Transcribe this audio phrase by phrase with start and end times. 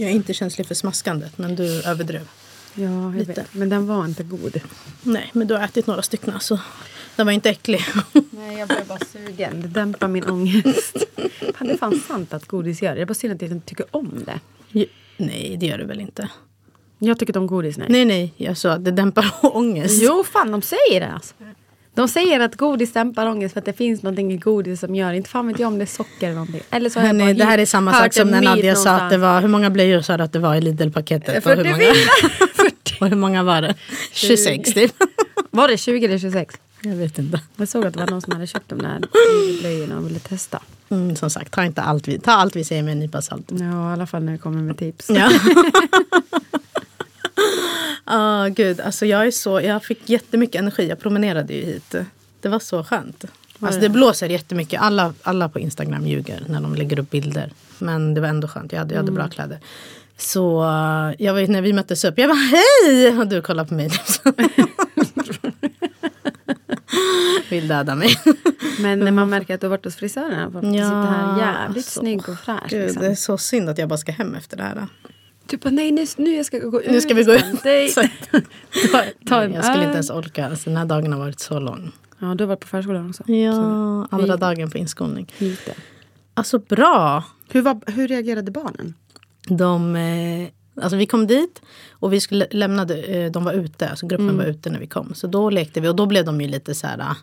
[0.00, 2.28] Jag är inte känslig för smaskandet, men du överdrev.
[2.74, 3.32] Ja, jag Lite.
[3.32, 3.54] vet.
[3.54, 4.60] Men den var inte god.
[5.02, 6.58] Nej, men du har ätit några stycken så
[7.16, 7.84] den var inte äcklig.
[8.30, 9.62] Nej, jag blev bara sugen.
[9.62, 10.96] Det dämpar min ångest.
[11.54, 12.98] Fan, det är fan sant att godis gör det.
[12.98, 14.40] Jag bara synd att jag inte tycker om det.
[15.16, 16.28] nej, det gör du väl inte?
[16.98, 17.86] Jag tycker inte om godis, nej.
[17.90, 20.02] Nej, nej, jag sa att det dämpar ångest.
[20.02, 21.34] Jo, fan de säger det alltså.
[22.00, 25.12] De säger att godis dämpar ångest för att det finns någonting i godis som gör
[25.12, 26.62] Inte fan vet jag om det är socker eller någonting.
[26.70, 29.40] Eller så bara det här är samma sak som när Nadja sa att det var,
[29.40, 31.46] hur många blöjor sa du att det var i Lidl-paketet?
[31.46, 31.76] Och hur, 44!
[31.76, 33.74] många, och hur många var det?
[34.12, 34.92] 26 typ.
[35.50, 36.54] Var det 20 eller 26?
[36.82, 37.40] Jag vet inte.
[37.56, 39.00] Jag såg att det var någon som hade köpt de där
[39.60, 40.62] blöjorna och ville testa.
[40.88, 43.46] Mm, som sagt, ta inte allt vi, ta allt vi säger med en nypa salt.
[43.48, 45.10] Ja, i alla fall när det kommer med tips.
[45.10, 45.30] Ja.
[48.04, 50.88] Ah, gud, alltså jag är så, jag fick jättemycket energi.
[50.88, 51.94] Jag promenerade ju hit.
[52.40, 53.24] Det var så skönt.
[53.60, 54.80] Alltså det blåser jättemycket.
[54.80, 57.52] Alla, alla på Instagram ljuger när de lägger upp bilder.
[57.78, 58.72] Men det var ändå skönt.
[58.72, 59.58] Jag hade, jag hade bra kläder.
[60.16, 62.18] Så eh, jag vet när vi möttes upp.
[62.18, 63.18] Jag bara hej!
[63.18, 63.90] Och du kollade på mig.
[67.50, 68.16] Vill döda mig.
[68.80, 71.76] Men när man märker att du har varit hos frisören att du sitter här jävligt
[71.76, 72.70] alltså, snygg och fräsch.
[72.70, 73.02] Gud, liksom.
[73.02, 74.74] Det är så synd att jag bara ska hem efter det här.
[74.74, 74.86] Du
[75.58, 76.90] bara, nej nu, nu jag ska gå ut.
[76.90, 77.44] Nu ska vi gå ut.
[77.64, 77.92] Nej.
[78.92, 80.46] ta, ta en jag skulle inte ens orka.
[80.46, 81.92] Alltså, den här dagen har varit så lång.
[82.18, 83.30] Ja, du har varit på förskolan också.
[83.32, 85.32] Ja, Så, andra vi- dagen på inskolning.
[85.38, 85.74] Lite.
[86.34, 87.24] Alltså bra.
[87.50, 88.94] Hur, var, hur reagerade barnen?
[89.48, 90.48] De, eh,
[90.82, 94.44] alltså vi kom dit och vi skulle lämna, eh, de var ute, alltså gruppen var
[94.44, 95.14] ute när vi kom.
[95.14, 97.16] Så då lekte vi och då blev de ju lite så här, ah,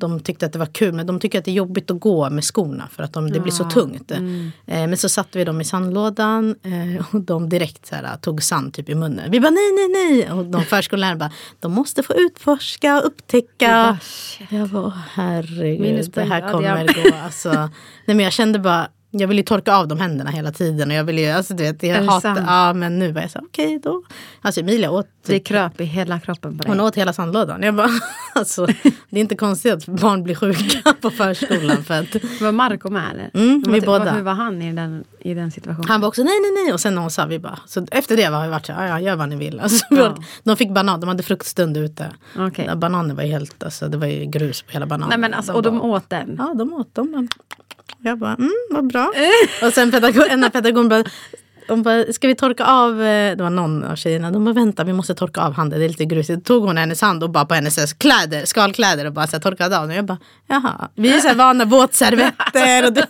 [0.00, 2.30] de tyckte att det var kul men de tycker att det är jobbigt att gå
[2.30, 4.10] med skorna för att de, det blir så tungt.
[4.10, 4.20] Eh,
[4.66, 8.74] men så satte vi dem i sandlådan eh, och de direkt så här, tog sand
[8.74, 9.30] typ i munnen.
[9.30, 10.32] Vi bara nej, nej, nej.
[10.32, 13.98] Och de förskollärarna bara, de måste få utforska, upptäcka.
[14.50, 17.16] Jag bara, åh, herregud, det här kommer gå.
[17.24, 17.50] Alltså,
[18.04, 20.90] nej men jag kände bara, jag ville ju torka av de händerna hela tiden.
[20.90, 22.40] Och jag ville ju, alltså du vet, jag sant?
[22.46, 24.02] ja men nu var jag så okej då.
[24.40, 26.70] Alltså Emilia åt, Det kröp i hela kroppen på dig.
[26.72, 27.62] hon åt hela sandlådan.
[27.62, 27.88] Jag bara,
[28.34, 28.66] alltså
[29.10, 31.84] det är inte konstigt att barn blir sjuka på förskolan.
[31.84, 32.06] För att
[32.40, 33.30] Var Marco med eller?
[33.34, 34.12] Mm, vi båda.
[34.12, 35.88] Hur var han i den, i den situationen?
[35.88, 36.72] han var också nej, nej, nej.
[36.72, 38.88] Och sen när hon sa vi bara, så efter det var vi varit så här,
[38.88, 39.60] ja, gör vad ni vill.
[39.60, 40.16] Alltså, Ja.
[40.44, 42.10] De fick banan, de hade fruktstund ute.
[42.56, 45.08] Ja, Bananen var ju helt, alltså det var ju grus på hela bananen.
[45.08, 46.34] Nej men alltså, och de åt den?
[46.38, 47.28] Ja, de åt dem.
[47.98, 49.12] Jag bara, mm, vad bra.
[49.62, 51.04] och sen pedagog, en av pedagogerna bara,
[51.70, 54.84] de bara, ska vi torka av, eh, det var någon av tjejerna, de bara vänta
[54.84, 56.38] vi måste torka av handen, det är lite grusigt.
[56.46, 59.32] Då tog hon hennes hand och bara på hennes här kläder, skalkläder och bara så
[59.36, 59.96] här, torkade av den.
[59.96, 62.86] Jag bara, jaha, vi är så här vana våtservetter.
[62.86, 63.06] Och det,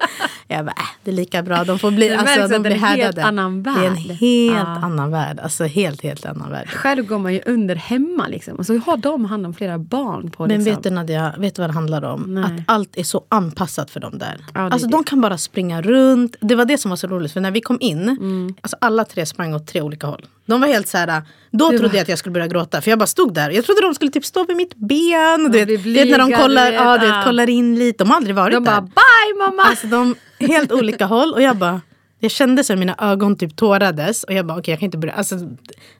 [0.48, 2.60] jag bara, äh, det är lika bra, de får bli, Det alltså, de att det
[2.60, 3.24] blir är en helt härdade.
[3.24, 4.02] annan Det är en värld.
[4.20, 4.84] helt Ja.
[4.84, 6.68] annan värld, alltså helt, helt annan värld.
[6.70, 8.54] Själv går man ju under hemma liksom.
[8.54, 10.74] Och så har de hand om flera barn på Men liksom.
[10.74, 12.34] vet du Nadja, vet du vad det handlar om?
[12.34, 12.44] Nej.
[12.44, 14.36] Att allt är så anpassat för dem där.
[14.54, 14.92] Ja, det alltså det.
[14.92, 16.36] de kan bara springa runt.
[16.40, 17.32] Det var det som var så roligt.
[17.32, 18.54] För när vi kom in, Mm.
[18.60, 20.26] alltså alla tre sprang åt tre olika håll.
[20.46, 22.80] De var helt så här, då trodde jag att jag skulle börja gråta.
[22.80, 23.50] För jag bara stod där.
[23.50, 25.50] Jag trodde de skulle typ stå vid mitt ben.
[25.50, 28.04] Du vet, blir vet när de kollar, vet, ja, du vet, kollar in lite.
[28.04, 28.72] De har aldrig varit De där.
[28.72, 29.62] bara bye mamma!
[29.62, 31.32] Alltså de, helt olika håll.
[31.32, 31.80] Och jag bara,
[32.18, 34.24] jag kände så att mina ögon typ tårades.
[34.24, 35.14] Och jag bara, okej jag kan inte börja.
[35.14, 35.36] Alltså,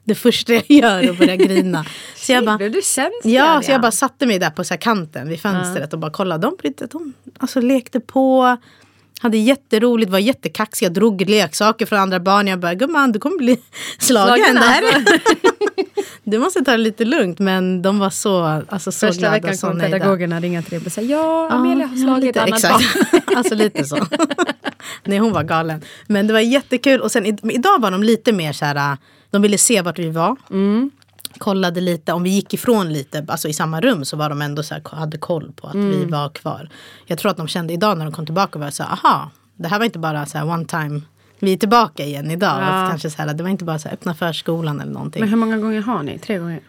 [0.03, 1.85] det första jag gör är att börja grina.
[2.15, 2.81] Så jag bara, du?
[3.23, 6.51] Ja, så jag bara satte mig där på så kanten vid fönstret och bara kollade.
[6.63, 8.57] De, de alltså, lekte på,
[9.19, 12.47] hade jätteroligt, var jättekaxiga, drog leksaker från andra barn.
[12.47, 13.57] Jag bara, gumman du kommer bli
[13.99, 14.45] slagen.
[14.45, 15.19] Slagen, alltså.
[16.23, 17.39] du måste ta det lite lugnt.
[17.39, 19.97] Men de var så, alltså, så Första glada veckan så kommer nöjda.
[19.97, 23.11] pedagogerna ringa till dig och säga ja, Amelia har slagit lite, ett annat exakt.
[23.11, 23.21] barn.
[23.37, 24.07] alltså lite så.
[25.03, 25.81] Nej, hon var galen.
[26.07, 27.01] Men det var jättekul.
[27.01, 28.97] Och sen idag var de lite mer så här,
[29.31, 30.35] de ville se vart vi var.
[30.51, 30.91] Mm.
[31.37, 34.63] Kollade lite, om vi gick ifrån lite, alltså i samma rum så var de ändå
[34.63, 35.89] så här, hade koll på att Mm.
[35.89, 36.69] vi var kvar.
[37.05, 39.67] Jag tror att de kände idag när de kom tillbaka var så här, aha, det
[39.67, 41.01] här var inte bara så här one time,
[41.39, 42.61] vi är tillbaka igen idag.
[42.61, 42.87] Ja.
[42.89, 45.19] Kanske så här, det var inte bara så här, öppna förskolan eller någonting.
[45.19, 46.19] Men hur många gånger har ni?
[46.19, 46.59] Tre gånger?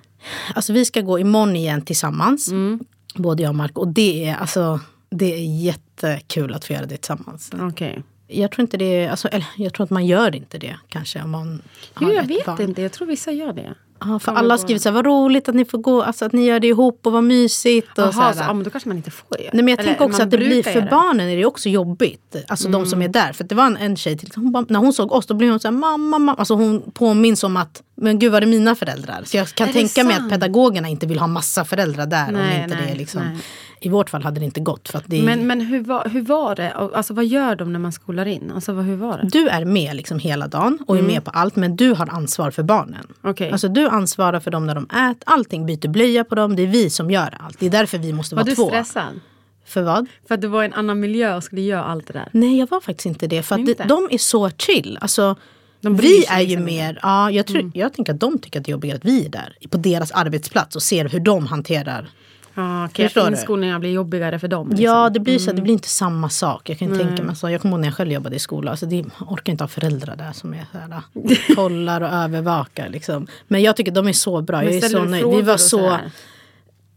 [0.55, 2.49] Alltså vi ska gå imorgon igen tillsammans.
[2.49, 2.81] Mm.
[3.15, 3.79] Både jag och Mark.
[3.79, 4.81] Och det är, alltså,
[5.11, 7.51] det är jättekul att få göra det tillsammans.
[7.61, 8.03] Okej.
[8.29, 11.31] Jag tror inte det, alltså, eller jag tror att man gör inte det kanske om
[11.31, 11.63] man
[11.95, 12.63] har Jo, jag vet barn.
[12.63, 12.83] inte.
[12.83, 13.75] Jag tror vissa gör det.
[14.01, 16.33] Ja, för alla har skrivit så här, vad roligt att ni får gå, alltså att
[16.33, 17.89] ni gör det ihop och vad mysigt.
[17.99, 18.33] Och så Jaha, här.
[18.33, 20.23] så, ja, men då kanske man inte får göra Nej, men jag Eller tänker också
[20.23, 20.79] att det blir, för det.
[20.79, 20.91] Mm.
[20.91, 22.37] barnen är det också jobbigt.
[22.49, 23.33] Alltså de som är där.
[23.33, 25.51] För det var en, en tjej till hon bara, när hon såg oss då blev
[25.51, 26.35] hon så här, mamma, mamma.
[26.35, 29.23] Alltså hon påminns om att, men gud var det mina föräldrar?
[29.25, 32.29] Så jag kan Är det tänka mig att pedagogerna inte vill ha massa föräldrar där.
[32.29, 33.37] om Nej, inte det nej, är liksom, nej.
[33.81, 34.89] I vårt fall hade det inte gått.
[34.89, 36.73] För att det, Men, men hur, var, hur var det?
[36.73, 38.53] Alltså, vad gör de när man skolar in?
[38.55, 39.29] Alltså, vad, hur var det?
[39.29, 42.51] Du är med liksom hela dagen och är med på allt men du har ansvar
[42.51, 42.95] för barnen.
[42.95, 43.15] Mm.
[43.23, 43.51] Okej.
[43.51, 46.57] Alltså du ansvarar för dem när de äter, allting byter blöja på dem.
[46.57, 47.59] Det är vi som gör allt.
[47.61, 48.67] Det är därför vi måste Var vara du två.
[48.69, 49.21] stressad?
[49.67, 50.07] För vad?
[50.29, 52.29] För att du var i en annan miljö och skulle göra allt det där?
[52.33, 53.43] Nej jag var faktiskt inte det.
[53.43, 53.85] För att Inte?
[53.85, 54.99] de är så chill.
[55.01, 55.37] Alltså,
[55.81, 57.63] vi är ju liksom mer, ja, jag, Mm.
[57.63, 59.57] tror, jag tänker att de tycker att det är jobbigare att vi är där.
[59.71, 62.09] På deras arbetsplats och ser hur de hanterar.
[62.57, 63.07] Ja, okej.
[63.07, 64.69] Förstår Att inskolningarna blir jobbigare för dem?
[64.69, 64.85] Liksom.
[64.85, 66.69] Ja det blir så, det blir inte samma sak.
[66.71, 68.71] Jag kan ju tänka mig, alltså, jag kommer ihåg när jag själv jobbade i skola.
[68.71, 71.03] Alltså, det, jag orkar inte ha föräldrar där som är så här,
[71.55, 72.89] kollar och övervakar.
[72.89, 73.27] Liksom.
[73.49, 74.57] Men jag tycker de är så bra.
[74.63, 75.27] Men Jag är så nöjd.
[75.27, 75.69] Vi var så...
[75.69, 76.11] sådär?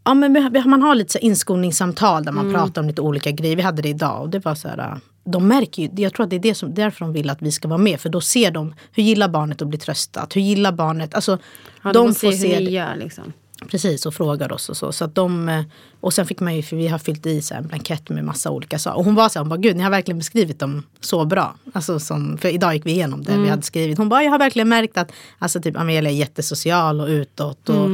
[0.04, 2.60] Ja, men man har lite så inskolningssamtal där man Mm.
[2.60, 3.56] pratar om lite olika grejer.
[3.56, 5.00] Vi hade det idag och det var så här.
[5.24, 7.52] De märker ju, jag tror att det är det som, därför de vill att vi
[7.52, 8.00] ska vara med.
[8.00, 10.36] För då ser de, hur gillar barnet att bli tröstat?
[10.36, 11.14] Hur gillar barnet?
[11.14, 11.38] Alltså,
[11.82, 13.32] Ja, de de får se hur ni gör liksom.
[13.68, 14.92] Precis, och frågar oss och så.
[14.92, 15.62] så att de, eh,
[16.00, 18.50] och sen fick man ju, för vi har fyllt i så en blankett med massa
[18.50, 18.98] olika saker.
[18.98, 21.54] Och hon var så här, hon bara, gud ni har verkligen beskrivit dem så bra.
[21.72, 23.98] Alltså som, för idag gick vi igenom det vi hade skrivit.
[23.98, 27.68] Hon bara, jag har verkligen märkt att alltså typ Amelia är jättesocial och utåt.
[27.68, 27.88] Och,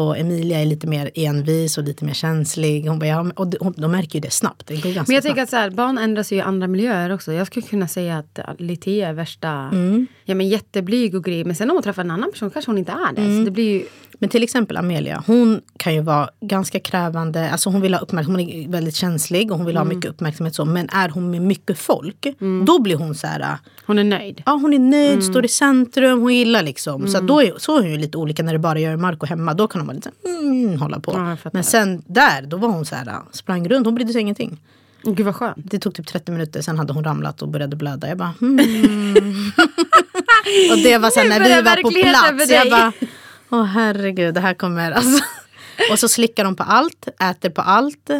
[0.00, 2.88] och Emilia är lite mer envis och lite mer känslig.
[2.88, 4.66] Hon bara, ja, och de, hon, de märker ju det snabbt.
[4.66, 5.22] Det Men jag snabbt.
[5.22, 7.32] tänker att så här, barn ändras ju i andra miljöer också.
[7.32, 10.06] Jag skulle kunna säga att Litea är värsta, Mm.
[10.24, 11.44] ja men jätteblyg och grej.
[11.44, 13.20] Men sen om hon träffar en annan person kanske hon inte är det.
[13.22, 13.38] Mm.
[13.38, 13.84] Så det blir ju,
[14.18, 17.50] Men till exempel Amelia, hon kan ju vara ganska krävande.
[17.52, 19.88] Alltså hon vill ha uppmärksamhet, hon är väldigt känslig och hon vill Mm.
[19.88, 20.54] ha mycket uppmärksamhet.
[20.54, 20.64] Så.
[20.64, 22.26] Men är hon med mycket folk,
[22.66, 23.56] då blir hon så här
[23.86, 24.42] hon är nöjd.
[24.46, 25.22] Ja, hon är nöjd, Mm.
[25.22, 27.08] står i centrum, hon gillar liksom.
[27.08, 29.26] Så, att då är, så är hon ju lite olika när det bara gör Marco
[29.26, 29.54] hemma.
[29.54, 31.12] Då kan hon bara lite mm, hålla på.
[31.42, 31.50] Ja.
[31.52, 34.60] Men sen där, då var hon så här, sprang runt, hon brydde sig ingenting.
[35.04, 35.56] Gud vad skönt.
[35.70, 38.08] Det tog typ 30 minuter, sen hade hon ramlat och började blöda.
[38.08, 38.58] Jag bara, hmm.
[40.70, 42.50] och det var sen när vi var på plats.
[42.50, 42.92] Jag bara,
[43.50, 45.24] åh herregud, det här kommer alltså.
[45.90, 48.10] Och så slickar de på allt, äter på allt.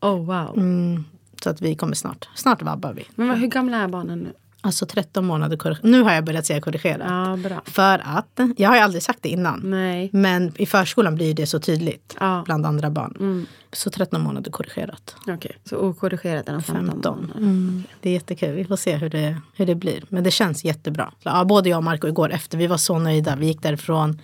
[0.00, 0.58] Oh wow.
[0.58, 1.04] Mm,
[1.42, 2.28] så att vi kommer snart.
[2.34, 3.06] Snart vabbar vi.
[3.14, 4.32] Men vad, hur gamla är barnen nu?
[4.60, 7.06] Alltså 13 månader Nu har jag börjat säga korrigerat.
[7.10, 7.62] Ja, bra.
[7.64, 9.60] För att, jag har ju aldrig sagt det innan.
[9.64, 10.10] Nej.
[10.12, 12.42] Men i förskolan blir det så tydligt Ja.
[12.44, 13.46] bland andra barn.
[13.72, 15.16] Så 13 månader korrigerat.
[15.26, 17.16] Okej, så okorrigerat är de 15, 15.
[17.16, 17.36] månader.
[17.38, 17.82] Mm.
[18.00, 18.54] Det är jättekul.
[18.54, 20.04] Vi får se hur det, hur det blir.
[20.08, 21.12] Men det känns jättebra.
[21.22, 23.36] Ja, både jag och Marco igår efter, vi var så nöjda.
[23.36, 24.20] Vi gick därifrån.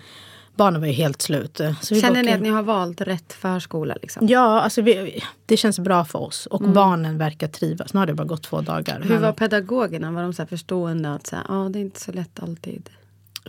[0.60, 1.60] Barnen var ju helt slut.
[2.00, 3.96] Känner ni att ni har valt rätt förskola?
[4.02, 4.28] Liksom?
[4.28, 6.46] Ja, alltså vi, det känns bra för oss.
[6.46, 7.94] Och barnen verkar trivas.
[7.94, 9.00] Nu har det bara gått två dagar.
[9.00, 10.10] Hur men var pedagogerna?
[10.10, 12.90] Var de så här förstående att så här, ah, det är inte så lätt alltid?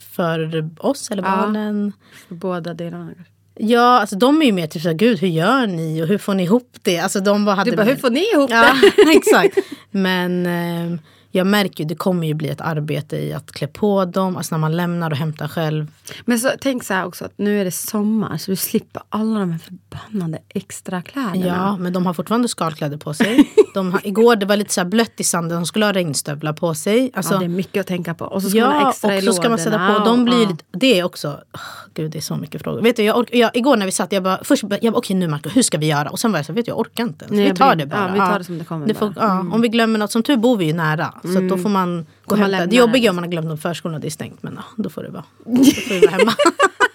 [0.02, 1.30] För oss eller Ja.
[1.38, 1.94] barnen?
[2.28, 3.12] För båda delarna?
[3.56, 6.34] Ja, alltså de är ju mer typ såhär, gud hur gör ni och hur får
[6.34, 7.00] ni ihop det?
[7.00, 9.12] Alltså de bara hade Du bara, hur får ni ihop Ja, det?
[9.18, 9.58] exakt.
[9.92, 11.00] Men eh,
[11.32, 14.56] jag märker ju, det kommer ju bli ett arbete i att klä på dem, alltså
[14.56, 15.88] när man lämnar och hämtar själv.
[16.26, 19.40] Men så, tänk så här också att nu är det sommar så du slipper alla
[19.40, 21.46] de här förbannade extra kläderna.
[21.48, 23.54] Ja, men de har fortfarande skalkläder på sig.
[23.74, 26.74] De har, igår det var lite så blött i sanden, de skulle ha regnstövlar på
[26.74, 27.12] sig.
[27.14, 28.26] Alltså, ja, det är mycket att tänka på.
[28.26, 30.06] Och så ska man Ja, extra och så ska man sätta på.
[30.06, 30.50] De blir ja.
[30.50, 31.60] lite, det är också, oh,
[31.94, 32.82] gud det är så mycket frågor.
[32.82, 35.16] Vet du, jag, ork, jag, igår när vi satt, jag bara, först jag bara, okej
[35.16, 36.10] nu Marco, hur ska vi göra?
[36.10, 37.26] Och sen var jag så, vet du, jag orkar inte.
[37.30, 38.08] Nej, vi tar det bara.
[38.08, 39.32] ja, vi tar det som det kommer får, bara.
[39.32, 39.48] Mm.
[39.48, 41.14] ja, Om vi glömmer något, som tur bor vi ju nära.
[41.24, 42.66] Så att då får man gå och hämta.
[42.66, 44.44] Det jobbiga är om man har glömt något förskolan och det är stängt.
[44.44, 45.24] Men ja, då får det vara.
[45.46, 46.34] Då får vi vara hemma.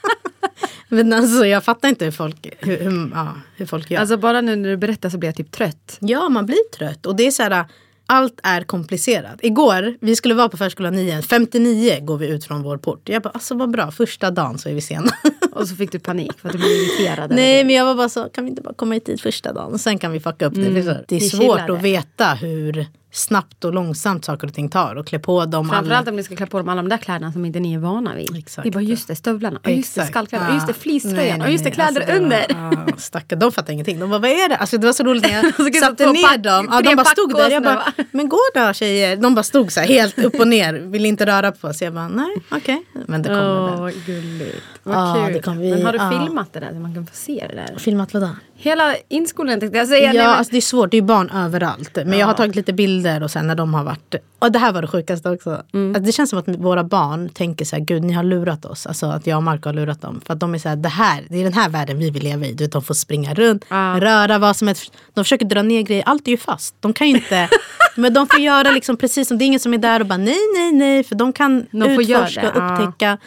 [0.88, 4.00] men alltså jag fattar inte hur folk, hur, hur, ja, hur folk gör.
[4.00, 5.98] Alltså bara nu när du berättar så blir jag typ trött.
[6.00, 7.06] Ja, man blir trött.
[7.06, 7.64] Och det är så här,
[8.06, 9.38] allt är komplicerat.
[9.42, 13.08] Igår, vi skulle vara på förskolan 9, 59 går vi ut från vår port.
[13.08, 15.10] Jag bara, alltså vad bra, första dagen så är vi sena.
[15.52, 17.30] Och så fick du panik för att du blev irriterad.
[17.30, 19.72] Nej, men jag var bara så, kan vi inte bara komma hit dit första dagen?
[19.72, 20.68] Och sen kan vi fucka upp det.
[20.68, 20.82] Du?
[20.82, 24.94] Det är vi svårt att veta hur snabbt och långsamt saker och ting tar.
[24.96, 25.68] Och klä på dem.
[25.68, 27.74] Framförallt alla- om ni ska klä på dem alla de där kläderna som inte ni
[27.74, 28.36] är vana vid.
[28.36, 28.62] Exakt.
[28.62, 30.80] Det är bara just det, stövlarna, och just det, skallkläderna, och just det, Ja.
[30.82, 32.46] fleecetröjan, och just det, kläder Alltså, under.
[32.48, 33.98] Ja, stackare, de fattar ingenting.
[34.00, 34.56] De bara, vad är det?
[34.56, 36.68] Alltså, det var så roligt när jag satte ner dem.
[36.72, 37.50] Ja, de bara stod där.
[37.50, 39.16] Jag bara, men gå då tjejer.
[39.16, 40.72] De bara stod så här helt upp och ner.
[40.74, 41.86] Vill inte röra på sig.
[41.86, 42.82] Jag bara, nej, okej.
[43.06, 43.80] Men det kommer Åh, väl.
[43.80, 44.56] vad gulligt.
[44.82, 45.34] Vad Ja, kul.
[45.34, 46.10] det kommer vi- Men har du ja.
[46.10, 47.78] filmat det där så man kan få se det där?
[47.78, 48.28] Filmat vadå?
[48.58, 50.12] Hela inskolningen tänkte jag säga.
[50.14, 50.90] Ja, men- alltså det är svårt.
[50.90, 51.96] Det är ju barn överallt.
[52.06, 54.14] Men jag har tagit lite bilder och sen när de har varit...
[54.38, 55.62] Och det här var det sjukaste också.
[55.74, 55.90] Mm.
[55.90, 58.86] Alltså det känns som att våra barn tänker så här, gud ni har lurat oss.
[58.86, 60.20] Alltså att jag och Marco har lurat dem.
[60.26, 62.22] För att de är så här, det här, det är den här världen vi vill
[62.22, 62.52] leva i.
[62.52, 63.96] Du vet, de får springa runt, Ja.
[64.00, 64.92] röra vad som helst.
[65.14, 66.74] De försöker dra ner grejer, allt är ju fast.
[66.80, 67.48] De kan ju inte...
[67.96, 70.16] men de får göra liksom precis som, det är ingen som är där och bara
[70.16, 71.04] nej, nej, nej.
[71.04, 72.78] För de kan De utforska, det, ja.
[72.78, 73.18] upptäcka.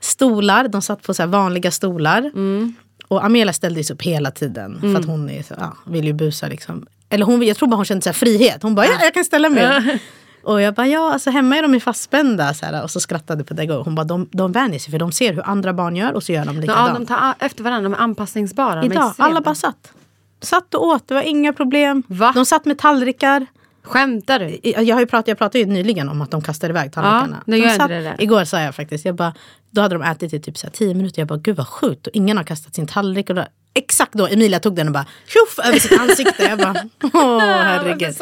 [0.00, 0.68] stolar.
[0.68, 2.18] De satt på så vanliga stolar.
[2.18, 2.74] Mm.
[3.08, 4.78] Och Amelia ställde sig upp hela tiden.
[4.80, 6.86] För att hon är ja, vill ju busa liksom.
[7.08, 8.62] Eller hon, jag tror bara hon kände så frihet.
[8.62, 9.98] Hon bara, ja jag kan ställa mig.
[10.42, 12.54] Och jag bara, ja alltså hemma är de ju fastspända.
[12.54, 13.82] Så här, och så skrattade pedagogen.
[13.84, 16.32] Hon bara, de, de vänjer sig för de ser hur andra barn gör och så
[16.32, 16.98] gör de Ja, likadant.
[16.98, 18.80] de tar efter varandra, de är anpassningsbara.
[18.80, 19.92] är Idag, alla bara satt.
[20.40, 22.02] Satt och åt, det var inga problem.
[22.06, 22.32] Va?
[22.34, 23.46] De satt med tallrikar.
[23.88, 24.58] Skämtar du?
[24.62, 27.42] Jag, har ju pratat, jag pratade ju nyligen om att de kastade iväg tallrikarna.
[27.46, 28.16] Ja, de inte det.
[28.18, 29.34] Igår sa jag faktiskt, jag bara,
[29.70, 31.20] då hade de ätit i typ så här tio minuter.
[31.20, 32.06] Jag bara, gud vad sjukt.
[32.06, 33.28] Och ingen har kastat sin tallrik.
[33.30, 36.42] Och då, exakt då, Emilia tog den och bara tjoff över sitt ansikte.
[36.42, 36.74] Jag bara,
[37.12, 38.14] åh herregud.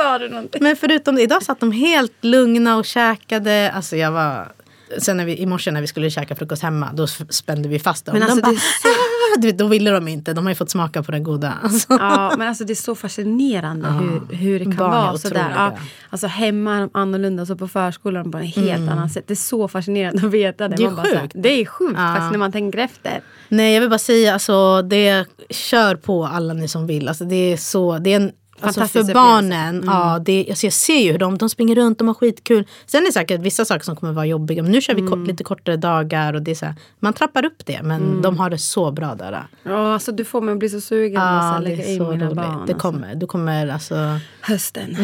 [0.61, 3.73] Men förutom det, idag satt de helt lugna och käkade.
[3.75, 4.53] Alltså jag var...
[4.99, 8.07] Sen när vi, i morse när vi skulle käka frukost hemma, då spände vi fast
[8.07, 8.13] dem.
[8.19, 10.33] Men de alltså, bara, det är så- "Ah!" då ville de inte.
[10.33, 11.55] De har ju fått smaka på den goda.
[11.63, 11.87] Alltså.
[12.01, 15.53] Ja, men alltså det är så fascinerande hur, hur det kan Barn vara sådär.
[15.57, 15.77] Ja,
[16.11, 19.25] alltså hemma är de annorlunda, så på förskolan på en helt annat sätt.
[19.27, 20.77] Det är så fascinerande att veta det.
[20.77, 20.77] Mm.
[20.77, 21.35] Det är Man bara sjukt.
[21.39, 22.07] det är sjukt Ja.
[22.15, 23.21] faktiskt när man tänker efter.
[23.49, 27.09] Nej, jag vill bara säga alltså, det kör på alla ni som vill.
[27.09, 30.99] Alltså, det är så, det är en, alltså, för barnen, ja, det, alltså, jag ser
[31.01, 32.67] ju hur de, de springer runt, de har skitkul.
[32.87, 34.63] Sen är det säkert vissa saker som kommer vara jobbiga.
[34.63, 37.45] Men nu kör vi kort, lite kortare dagar och det är så här, man trappar
[37.45, 37.81] upp det.
[37.83, 39.47] Men de har det så bra där.
[39.63, 42.25] Ja, alltså, du får mig att bli så sugen att Ja, det lägga in mina
[42.25, 42.37] roligt.
[42.37, 42.47] barn.
[42.47, 42.75] det alltså.
[42.79, 44.97] kommer, du kommer alltså, Hösten.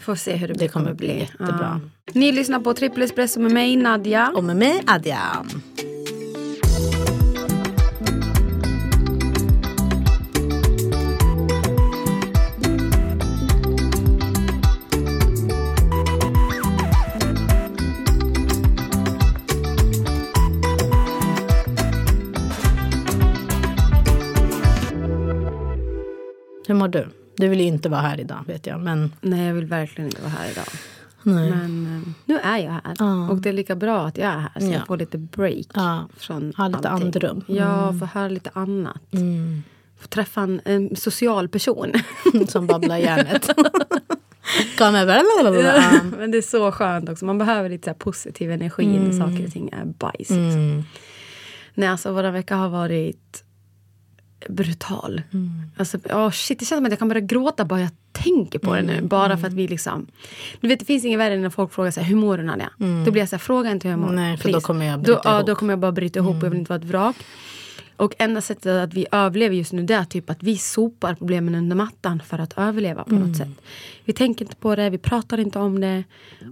[0.00, 1.80] Får se hur det, Det kommer bli jättebra.
[1.84, 2.12] Ja.
[2.12, 4.32] Ni lyssnar på Triple Espresso med mig, Nadja.
[4.34, 5.20] och med mig Adja.
[26.72, 27.08] Hur mår du?
[27.36, 28.80] Du vill ju inte vara här idag vet jag.
[28.80, 30.64] Men Nej, jag vill verkligen inte vara här idag.
[31.22, 31.50] nej.
[31.50, 32.96] Men eh, nu är jag här.
[32.98, 33.28] Ja.
[33.30, 34.60] Och det är lika bra att jag är här.
[34.60, 34.72] Så Ja.
[34.72, 35.66] jag får lite break.
[35.74, 36.08] Ja.
[36.16, 37.06] Från Ha lite allting.
[37.06, 37.44] andrum.
[37.46, 39.12] Ja, få höra lite annat.
[39.12, 39.62] Mm.
[40.00, 41.92] Få träffa en, en social person.
[42.48, 42.96] Som babblar.
[42.98, 43.16] Ja.
[46.18, 47.24] Men det är så skönt också.
[47.24, 50.18] Man behöver lite så positiv energi när saker och ting är bajs.
[50.18, 50.36] liksom.
[50.38, 50.82] Mm.
[51.74, 53.44] Nej, alltså våra vecka har varit
[54.48, 55.22] brutal.
[55.32, 55.50] Mm.
[55.76, 58.74] Alltså, oh shit, det känns som att jag kan börja gråta bara jag tänker på
[58.74, 58.92] det nu.
[58.92, 59.08] Mm.
[59.08, 60.06] Bara för att vi liksom...
[60.60, 62.42] Du vet, det finns inget värre än när folk frågar så här, hur mår du
[62.44, 62.70] Nadja?
[63.04, 64.08] Då blir jag så här, fråga inte hur jag mår.
[64.08, 64.24] Mm.
[64.24, 65.34] Nej, för då please." kommer jag då, bryta ja, ihop.
[65.40, 65.46] Mm.
[65.46, 67.16] då kommer jag bara bryta ihop och jag vill inte vara ett vrak.
[67.96, 71.54] Och enda sättet att vi överlever just nu det är typ att vi sopar problemen
[71.54, 73.28] under mattan för att överleva på Mm.
[73.28, 73.48] något sätt.
[74.04, 76.04] Vi tänker inte på det, vi pratar inte om det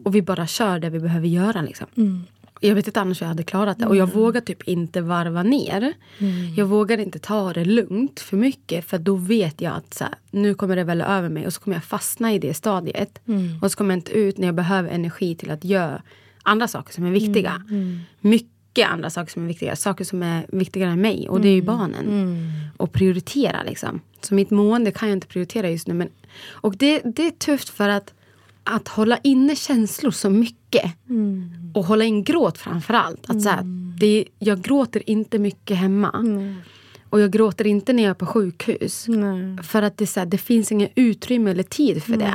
[0.04, 1.62] och vi bara kör det vi behöver göra.
[1.62, 1.86] Liksom.
[2.62, 2.68] Mm.
[2.68, 3.86] Jag vet inte annars hur jag hade klarat det.
[3.86, 5.92] Och jag vågar typ inte varva ner.
[6.18, 6.54] Mm.
[6.54, 8.84] Jag vågar inte ta det lugnt för mycket.
[8.84, 11.46] För då vet jag att så här, nu kommer det väl över mig.
[11.46, 13.20] Och så kommer jag fastna i det stadiet.
[13.28, 13.58] Mm.
[13.62, 16.02] Och så kommer jag inte ut när jag behöver energi till att göra
[16.42, 17.62] andra saker som är viktiga.
[17.70, 18.00] Mm.
[18.20, 19.76] Mycket andra saker som är viktiga.
[19.76, 21.28] Saker som är viktigare än mig.
[21.28, 21.60] Och det är Mm.
[21.60, 22.70] ju barnen.
[22.76, 24.00] Och prioritera liksom.
[24.20, 25.94] Så mitt mående kan jag inte prioritera just nu.
[25.94, 26.08] Men,
[26.50, 28.14] och det, det är tufft för att
[28.70, 30.92] att hålla inne känslor så mycket.
[31.74, 33.30] Och hålla in gråt framför allt.
[33.30, 33.62] Att så här,
[34.00, 36.10] det, jag gråter inte mycket hemma.
[37.10, 39.06] Och jag gråter inte när jag är på sjukhus.
[39.62, 42.34] För att det, så här, det finns inget utrymme eller tid för det.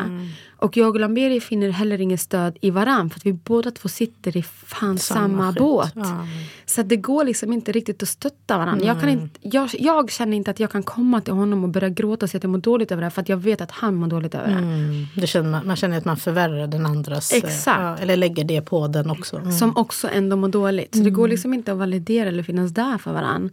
[0.65, 3.09] Och jag och Lamberi finner heller ingen stöd i varann.
[3.09, 5.59] För att vi båda två sitter i fan samma, skit.
[5.59, 5.91] båt.
[5.95, 6.27] Ja.
[6.65, 8.85] Så det går liksom inte riktigt att stötta varandra.
[8.85, 11.89] Jag, kan inte, jag, jag känner inte att jag kan komma till honom och börja
[11.89, 13.09] gråta och säga att jag mår dåligt över det här.
[13.09, 14.53] För att jag vet att han mår dåligt över det.
[14.57, 15.05] Mm.
[15.15, 17.31] Det känner man, man känner att man förvärrar den andras...
[17.31, 17.79] eh, Exakt.
[17.81, 19.37] Ja, eller lägger det på den också.
[19.37, 19.51] Mm.
[19.51, 20.95] Som också ändå mår dåligt.
[20.95, 23.49] Så det går liksom inte att validera eller finnas där för varandra.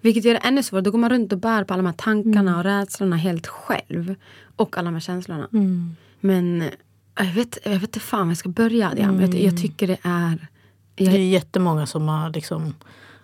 [0.00, 0.84] Vilket gör det ännu svårare.
[0.84, 4.14] Då går man runt och bär på alla de här tankarna och rädslorna helt själv.
[4.56, 5.48] Och alla de här känslorna.
[6.20, 6.64] Men
[7.18, 8.90] jag vet, jag vet inte fan var jag ska börja.
[8.90, 9.20] Mm.
[9.20, 10.46] Jag, jag tycker det är...
[10.94, 12.74] Det Jag, är jättemånga som har liksom...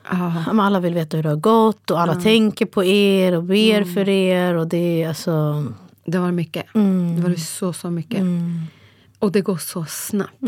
[0.05, 3.77] ah, Alla vill veta hur det har gått och alla tänker på er och ber
[3.83, 3.95] Mm.
[3.95, 4.55] för er.
[4.55, 5.65] Och det är alltså...
[6.07, 6.67] det var mycket.
[7.17, 8.23] Det var så, så mycket.
[9.19, 10.43] Och det går så snabbt.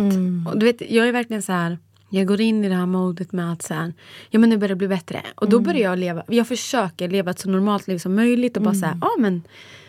[0.48, 1.78] Och du vet, jag är verkligen så här...
[2.08, 3.92] Jag går in i det här modet med att så här,
[4.30, 5.22] ja, men nu börjar det bli bättre.
[5.34, 6.22] Och då börjar jag leva.
[6.28, 8.56] Jag försöker leva ett så normalt liv som möjligt.
[8.56, 9.42] Och bara så här, ja men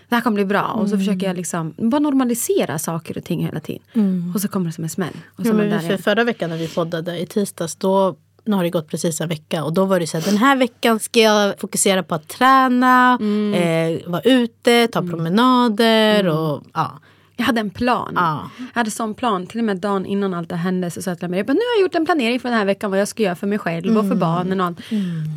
[0.09, 0.63] det här kommer bli bra.
[0.63, 4.31] Och så försöker jag liksom bara normalisera saker och ting hela tiden.
[4.35, 5.13] Och så kommer det som en smäll.
[5.35, 8.55] Och så Ja, men där för förra veckan när vi poddade i tisdags, då nu
[8.55, 10.99] har det gått precis en vecka och då var det så här, den här veckan
[10.99, 13.53] ska jag fokusera på att träna, Mm.
[13.53, 16.99] eh, vara ute, ta promenader och ja.
[17.39, 18.13] Jag hade en plan.
[18.15, 18.49] Ja.
[18.57, 19.47] Jag hade sån plan.
[19.47, 21.53] Till och med dagen innan allt det hände så sa jag till mig, jag bara,
[21.53, 23.47] nu har jag gjort en planering för den här veckan vad jag ska göra för
[23.47, 24.77] mig själv och för barnen och allt.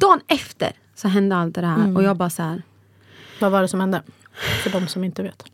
[0.00, 2.62] Dagen efter så hände allt det här och jag bara så här,
[3.40, 4.02] Vad var det som hände?
[4.62, 5.44] För de som inte vet.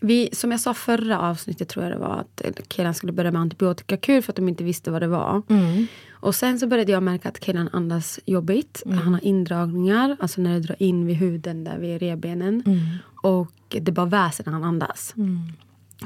[0.00, 3.40] vi, som jag sa förra avsnittet tror jag det var att killen skulle börja med
[3.40, 5.42] antibiotikakur för att de inte visste vad det var.
[5.48, 5.86] Mm.
[6.10, 8.82] Och sen så började jag märka att killen andas jobbigt.
[8.86, 8.98] Mm.
[8.98, 12.62] Han har indragningar, alltså när det drar in vid huden där vid revbenen.
[12.66, 12.80] Mm.
[13.22, 15.14] Och det bara väser när han andas.
[15.16, 15.38] Mm.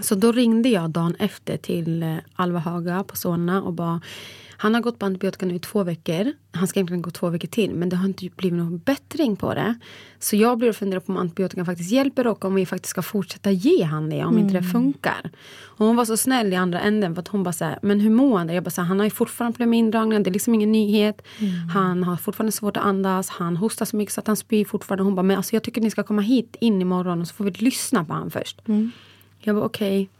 [0.00, 4.00] Så då ringde jag dagen efter till eh, Alva Haga på Solna och bara
[4.62, 6.32] han har gått på antibiotika nu i två veckor.
[6.52, 9.54] Han ska egentligen gå två veckor till men det har inte blivit någon bättring på
[9.54, 9.78] det.
[10.18, 13.02] Så jag blir och funderar på om antibiotika faktiskt hjälper och om vi faktiskt ska
[13.02, 15.30] fortsätta ge han det om inte det funkar.
[15.60, 18.10] Och hon var så snäll i andra änden för att hon bara såhär, men hur
[18.10, 18.48] mår han?
[18.48, 21.22] Jag bara såhär, han har ju fortfarande problem med indragningar, det är liksom ingen nyhet.
[21.74, 25.04] Han har fortfarande svårt att andas, han hostar så mycket så att han spyr fortfarande.
[25.04, 27.44] Hon bara, men alltså jag tycker ni ska komma hit in imorgon och så får
[27.44, 28.60] vi lyssna på honom först.
[29.38, 30.10] Jag bara okej.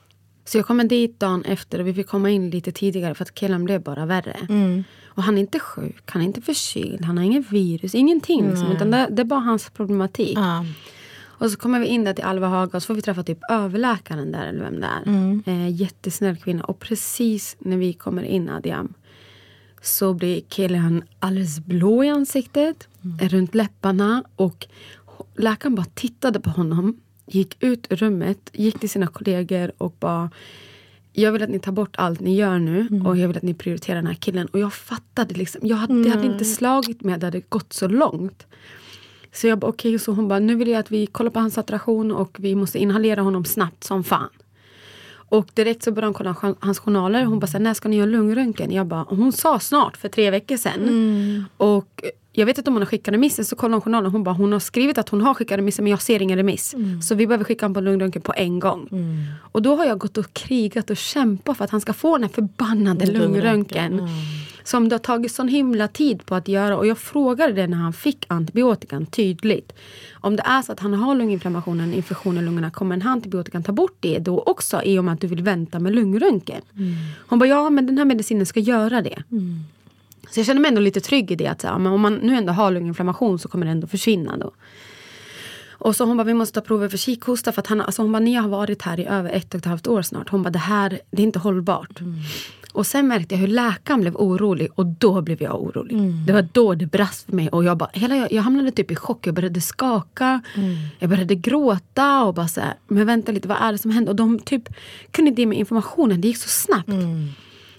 [0.45, 3.35] Så jag kommer dit dagen efter och vi fick komma in lite tidigare för att
[3.35, 4.37] killen blev bara värre.
[5.07, 8.49] Och han är inte sjuk, han är inte förkyld, han har inget virus, ingenting.
[8.51, 10.39] Liksom, utan det, det är bara hans problematik.
[10.39, 10.65] Ja.
[11.25, 13.39] Och så kommer vi in där till Alva Haga och så får vi träffa typ
[13.51, 15.03] överläkaren där eller vem det är.
[15.47, 16.65] Eh, jättesnäll kvinna.
[16.65, 18.95] Och precis när vi kommer in Adiam
[19.83, 22.89] så blir killen alldeles blå i ansiktet,
[23.21, 24.67] runt läpparna och
[25.37, 26.97] läkaren bara tittade på honom,
[27.35, 30.31] gick ut ur rummet, gick till sina kollegor och bara
[31.12, 33.55] jag vill att ni tar bort allt ni gör nu och jag vill att ni
[33.55, 34.47] prioriterar den här killen.
[34.47, 37.73] Och jag fattade liksom, jag hade, det hade inte slagit mig att det hade gått
[37.73, 38.47] så långt.
[39.33, 41.55] Så jag bara okej, så hon bara nu vill jag att vi kollar på hans
[41.55, 44.29] saturation och vi måste inhalera honom snabbt som fan.
[45.12, 47.25] Och direkt så började hon kolla hans journaler.
[47.25, 48.73] Hon bara, när ska ni göra lungröntgen?
[48.73, 50.89] Jag bara, hon sa snart, för tre veckor sedan.
[51.57, 52.03] Och
[52.35, 54.11] jag vet inte om hon har skickat remissen, så kollade hon journalen.
[54.11, 56.75] Hon bara, hon har skrivit att hon har skickat remissen men jag ser ingen remiss.
[57.03, 58.89] Så vi behöver skicka honom på lungröntgen på en gång.
[59.53, 62.23] Och då har jag gått och krigat och kämpat för att han ska få den
[62.23, 64.09] här förbannade lungröntgen.
[64.65, 66.77] Som det har tagit sån himla tid på att göra.
[66.77, 69.73] Och jag frågade det när han fick antibiotikan tydligt.
[70.12, 73.12] Om det är så att han har lunginflammation, en infektion i lungorna, kommer den här
[73.12, 76.62] antibiotikan ta bort det då också i och med att du vill vänta med lungröntgen?
[77.27, 79.23] Hon bara, ja men den här medicinen ska göra det.
[80.35, 81.47] Så jag känner mig ändå lite trygg i det.
[81.47, 84.37] Att så här, men om man nu ändå har lunginflammation så kommer det ändå försvinna
[84.37, 84.53] då.
[85.71, 87.53] Och så hon bara, vi måste ta prover för kikhosta.
[87.53, 89.65] För att han, alltså hon bara, ni har varit här i över ett och ett
[89.65, 90.29] halvt år snart.
[90.29, 92.01] Hon bara, det här det är inte hållbart.
[92.73, 95.97] Och sen märkte jag hur läkaren blev orolig och då blev jag orolig.
[96.27, 97.49] Det var då det brast för mig.
[97.49, 99.26] Och jag, bara, hela, jag, jag hamnade typ i chock.
[99.26, 100.41] Jag började skaka.
[100.99, 104.13] Jag började gråta och bara så här, men vänta lite, vad är det som händer?
[104.13, 104.69] Och de typ
[105.11, 106.89] kunde inte ge mig informationen, det gick så snabbt.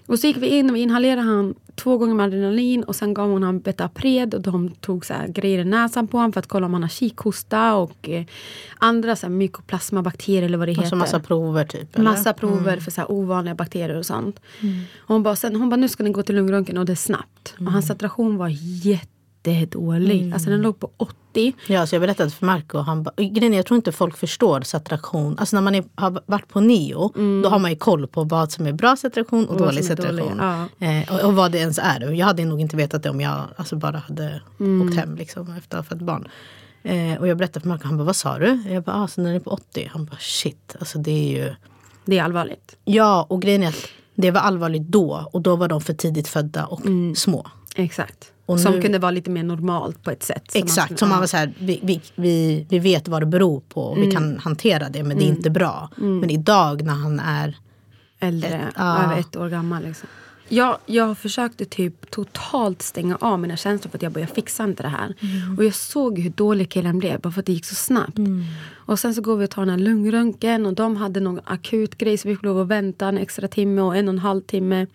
[0.06, 3.14] Och så gick vi in och vi inhalerade han två gånger med adrenalin och sen
[3.14, 6.40] gav hon honom Betapred och de tog så här grejer i näsan på honom för
[6.40, 8.24] att kolla om han har kikhosta och eh,
[8.78, 10.82] andra så här mykoplasmabakterier eller vad det heter.
[10.82, 11.94] Alltså massa prover typ?
[11.94, 12.04] Eller?
[12.04, 14.40] Massa prover för så här ovanliga bakterier och sånt.
[14.98, 16.96] Och hon, bara, sen, hon bara, nu ska ni gå till lungröntgen och det är
[16.96, 17.54] snabbt.
[17.58, 18.48] Och hans saturation var
[19.52, 20.32] jättedålig.
[20.32, 21.52] Alltså den låg på 80.
[21.66, 22.78] Ja, så jag berättade för Marco.
[22.78, 25.38] Han ba, grejen jag tror inte folk förstår saturation.
[25.38, 28.52] Alltså när man är, har varit på neo, då har man ju koll på vad
[28.52, 30.40] som är bra saturation och, vad dålig saturation.
[30.80, 30.86] ja.
[30.86, 32.10] Eh, och, och vad det ens är.
[32.12, 34.88] Jag hade nog inte vetat det om jag alltså, bara hade Mm.
[34.88, 36.28] åkt hem liksom, efter att ha fått barn.
[36.82, 38.62] Eh, och jag berättade för Marco, han bara vad sa du?
[38.68, 39.90] Jag bara, ah, så när den är på 80?
[39.92, 41.54] Han bara shit, alltså det är ju...
[42.04, 42.76] Det är allvarligt.
[42.84, 46.28] Ja, och grejen är att det var allvarligt då och då var de för tidigt
[46.28, 46.80] födda och
[47.16, 47.46] små.
[47.76, 48.30] Exakt.
[48.46, 50.50] Och som nu- kunde vara lite mer normalt på ett sätt.
[50.52, 53.26] som man Exakt, som man var så här, vi, vi, vi, vi vet vad det
[53.26, 55.90] beror på och vi kan hantera det men det är inte bra.
[55.96, 57.56] Men idag när han är
[58.20, 59.82] äldre, Ett- över ett år gammal.
[59.82, 60.08] Liksom.
[60.54, 64.64] Jag, jag försökte typ totalt stänga av mina känslor för att jag bara, jag fixar
[64.64, 65.14] inte det här.
[65.58, 68.18] Och jag såg hur dålig killen blev bara för att det gick så snabbt.
[68.74, 71.98] Och sen så går vi och tar den här lungröntgen och de hade någon akut
[71.98, 74.40] grej så vi fick lov att vänta en extra timme och en och en halv
[74.40, 74.86] timme.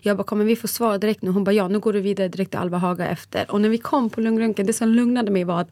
[0.00, 1.30] Jag bara, kommer vi få svar direkt nu?
[1.30, 3.50] Hon bara, ja nu går du vidare direkt till Alva Haga efter.
[3.50, 5.70] Och när vi kom på lungröntgen, det som lugnade mig var att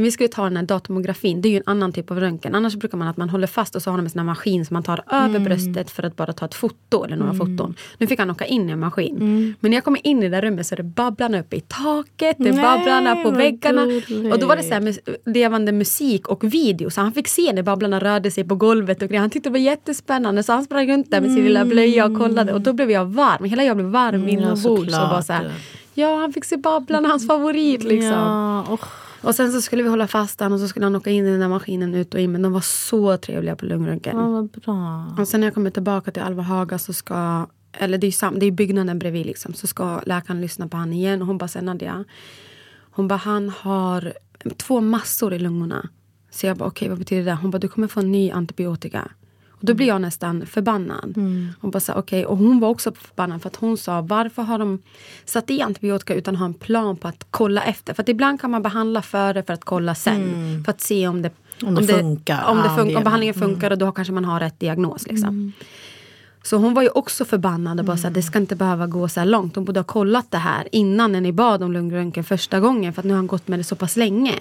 [0.00, 2.54] när vi skulle ta den här datomografin, det är ju en annan typ av röntgen.
[2.54, 4.66] Annars brukar man att man håller fast och så har de en sån här maskin
[4.66, 7.74] som man tar över bröstet för att bara ta ett foto eller några foton.
[7.98, 9.16] Nu fick han åka in i en maskin.
[9.60, 11.60] Men när jag kommer in i det där rummet så är det babblarna uppe i
[11.60, 13.86] taket, det är Nej, babblarna på väggarna.
[13.86, 14.32] gulligt.
[14.34, 16.90] Och då var det så här med levande musik och video.
[16.90, 19.20] Så han fick se när babblarna rörde sig på golvet och grejer.
[19.20, 22.18] Han tyckte det var jättespännande så han sprang runt där med sin lilla blöja och
[22.18, 22.52] kollade.
[22.52, 23.44] Och då blev jag varm.
[23.44, 24.66] Hela jag blev varm Mm, ja, inombords.
[24.66, 25.10] och såklart.
[25.10, 25.52] bara så här,
[25.94, 28.08] ja, han fick se babblarna, hans favorit liksom.
[28.12, 28.80] Ja, och,
[29.22, 31.30] Och sen så skulle vi hålla fast han och så skulle han åka in i
[31.30, 32.32] den där maskinen ut och in.
[32.32, 34.16] Men de var så trevliga på lungröntgen.
[34.16, 35.14] ja, vad bra.
[35.18, 38.38] Och sen när jag kommer tillbaka till Alva Haga så ska, eller det är sam,
[38.38, 41.20] det är byggnaden bredvid liksom, så ska läkaren lyssna på han igen.
[41.20, 42.04] Och hon bara, sen Nadia,
[42.90, 44.12] hon bara, han har
[44.56, 45.88] två massor i lungorna.
[46.30, 47.38] Så jag bara, okej vad betyder det?
[47.42, 49.10] Hon bara, du kommer få en ny antibiotika.
[49.60, 51.12] Och då blir jag nästan förbannad.
[51.60, 52.26] Hon bara, så, okej.
[52.26, 54.78] Och hon var också förbannad för att hon sa, varför har de
[55.24, 57.94] satt i antibiotika utan att ha en plan på att kolla efter?
[57.94, 60.64] För att ibland kan man behandla före för att kolla sen.
[60.64, 61.30] För att se om det
[61.62, 62.44] Om det funkar.
[62.48, 65.06] Om, det fun- om behandlingen funkar och då kanske man har rätt diagnos.
[65.06, 65.52] Liksom.
[66.42, 69.08] Så hon var ju också förbannad och bara så här, det ska inte behöva gå
[69.08, 69.56] så här långt.
[69.56, 72.92] Hon borde ha kollat det här innan när ni bad om lungröntgen första gången.
[72.92, 74.34] För att nu har han gått med det så pass länge.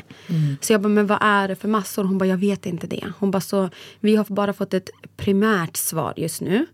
[0.62, 2.04] Så jag bara, men vad är det för massor?
[2.04, 3.04] Hon bara, jag vet inte det.
[3.20, 6.66] Hon bara, så vi har bara fått ett primärt svar just nu.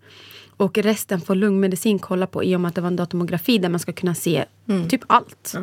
[0.57, 3.69] Och resten får lungmedicin kolla på i och med att det var en datomografi där
[3.69, 4.45] man ska kunna se
[4.89, 5.55] typ allt.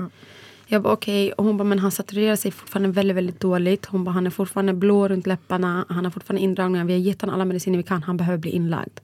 [0.66, 3.87] Jag bara okej, och hon bara men han saturerar sig fortfarande väldigt, väldigt dåligt.
[3.87, 6.85] Hon bara han är fortfarande blå runt läpparna, han har fortfarande indragningar.
[6.85, 8.98] Vi har gett honom alla mediciner vi kan, han behöver bli inlagd.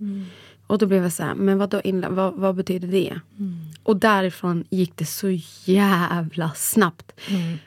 [0.69, 3.21] Och då blev jag så här, men vadå inlagd, vad, vad betyder det?
[3.83, 5.29] Och därifrån gick det så
[5.65, 7.13] jävla snabbt.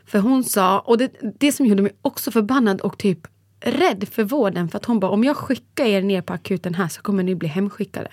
[0.06, 3.28] För hon sa, och det, det som gjorde mig också förbannad och typ
[3.64, 4.70] rädd för vården.
[4.70, 7.36] För att hon bara, om jag skickar er ner på akuten här så kommer ni
[7.36, 8.10] bli hemskickade.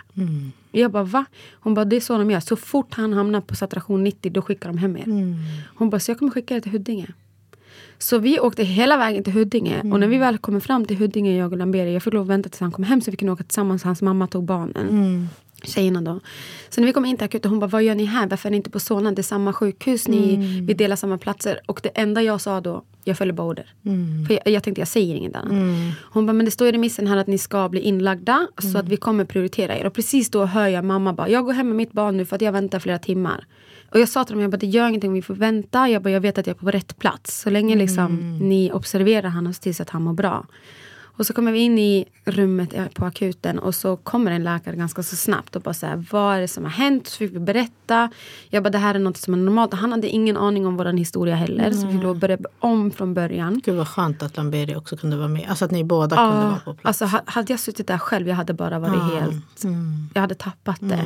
[0.72, 1.24] Jag bara va?
[1.53, 2.40] Hon bara det är så de gör.
[2.40, 5.05] Så fort han hamnar på saturation 90 då skickar de hem er.
[5.74, 7.07] Hon bara så jag kommer skicka er till Huddinge.
[7.99, 11.39] Så vi åkte hela vägen till Huddinge och när vi väl kommer fram till Huddinge,
[11.39, 13.33] jag och Lamberi, jag fick lov att vänta tills han kom hem så vi kunde
[13.33, 13.83] åka tillsammans.
[13.83, 15.29] Hans mamma tog barnen.
[15.63, 16.21] Tjejerna då.
[16.69, 18.27] Så när vi kom in till akuten, hon bara, vad gör ni här?
[18.27, 19.13] Varför är ni inte på Solna?
[19.13, 21.61] Det är samma sjukhus, ni, vi delar samma platser.
[21.67, 23.67] Och det enda jag sa då, jag följer bara order.
[24.27, 25.53] För jag, jag tänkte, jag säger inget annat.
[26.03, 28.89] Hon bara, men det står i remissen här att ni ska bli inlagda så att
[28.89, 29.87] vi kommer prioritera er.
[29.87, 32.37] Och precis då hör jag mamma bara, jag går hem med mitt barn nu för
[32.37, 33.47] att jag väntar flera timmar.
[33.90, 35.88] Och jag sa till dem, jag bara, det gör ingenting om vi får vänta.
[35.88, 37.40] Jag bara, jag vet att jag är på rätt plats.
[37.40, 40.46] Så länge liksom, ni observerar honom och ser till att han mår bra.
[41.18, 44.77] Och så kommer vi in i rummet eh, på akuten och så kommer en läkare
[44.77, 47.07] ganska så snabbt och bara så här, vad är det som har hänt?
[47.07, 48.11] Så fick vi berätta.
[48.48, 49.74] Jag bara, det här är något som är normalt.
[49.74, 51.70] Han hade ingen aning om vår historia heller.
[51.72, 53.61] Så vi fick börja om från början.
[53.64, 55.46] Gud vad skönt att Lamberi också kunde vara med.
[55.48, 57.03] Alltså att ni båda kunde vara på plats.
[57.03, 59.20] Alltså ha- hade jag suttit där själv, jag hade bara varit Ja.
[59.20, 59.64] helt...
[59.64, 60.09] Mm.
[60.14, 61.05] Jag hade tappat det.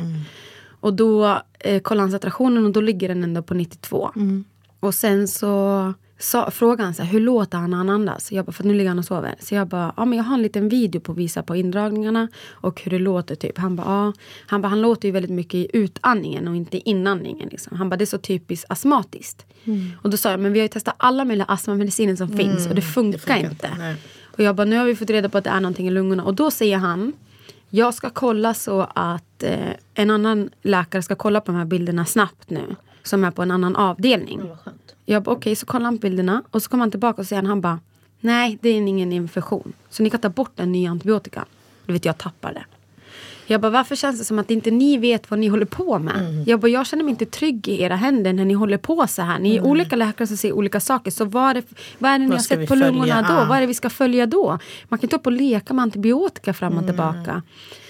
[0.83, 4.11] Och då eh, kollade han saturationen och då ligger den ändå på 92.
[4.15, 4.43] Mm.
[4.79, 8.31] Och sen så sa, frågade han så här, hur låter han när han andas?
[8.31, 9.35] Jag bara, för nu ligger han och sover.
[9.39, 12.27] Så jag bara, ja men jag har en liten video på att visa på indragningarna
[12.49, 13.57] och hur det låter typ.
[13.57, 14.13] Han bara, ja.
[14.47, 17.49] Han bara, han låter ju väldigt mycket i utandningen och inte i inandningen.
[17.49, 17.77] Liksom.
[17.77, 19.45] Han bara, det är så typiskt astmatiskt.
[19.63, 19.91] Mm.
[20.01, 22.75] Och då sa jag, men vi har ju testat alla möjliga astmamediciner som finns och
[22.75, 23.51] det funkar, funkar inte.
[23.51, 23.95] inte.
[24.21, 26.23] Och jag bara, nu har vi fått reda på att det är någonting i lungorna.
[26.23, 27.13] Och då säger han,
[27.75, 32.05] jag ska kolla så att eh, en annan läkare ska kolla på de här bilderna
[32.05, 32.75] snabbt nu.
[33.03, 34.39] Som är på en annan avdelning.
[34.63, 34.95] Skönt.
[35.05, 36.43] Jag bara, okej, så kollar han på bilderna.
[36.51, 37.79] Och så kommer han tillbaka och säger han, han bara,
[38.19, 39.73] nej det är ingen infektion.
[39.89, 41.45] Så ni kan ta bort den nya antibiotikan.
[41.85, 42.65] Du vet, jag tappar det.
[43.47, 46.15] Jag bara, varför känns det som att inte ni vet vad ni håller på med?
[46.15, 46.43] Mm.
[46.47, 49.21] Jag bara, jag känner mig inte trygg i era händer när ni håller på så
[49.21, 49.39] här.
[49.39, 51.11] Ni är olika läkare som säger olika saker.
[51.11, 51.63] Så vad är det,
[51.97, 53.33] vad är det ni Vad har sett på lungorna då?
[53.33, 53.45] Ah.
[53.45, 54.59] Vad är det vi ska följa då?
[54.89, 57.41] Man kan inte upp och leka med antibiotika fram och tillbaka.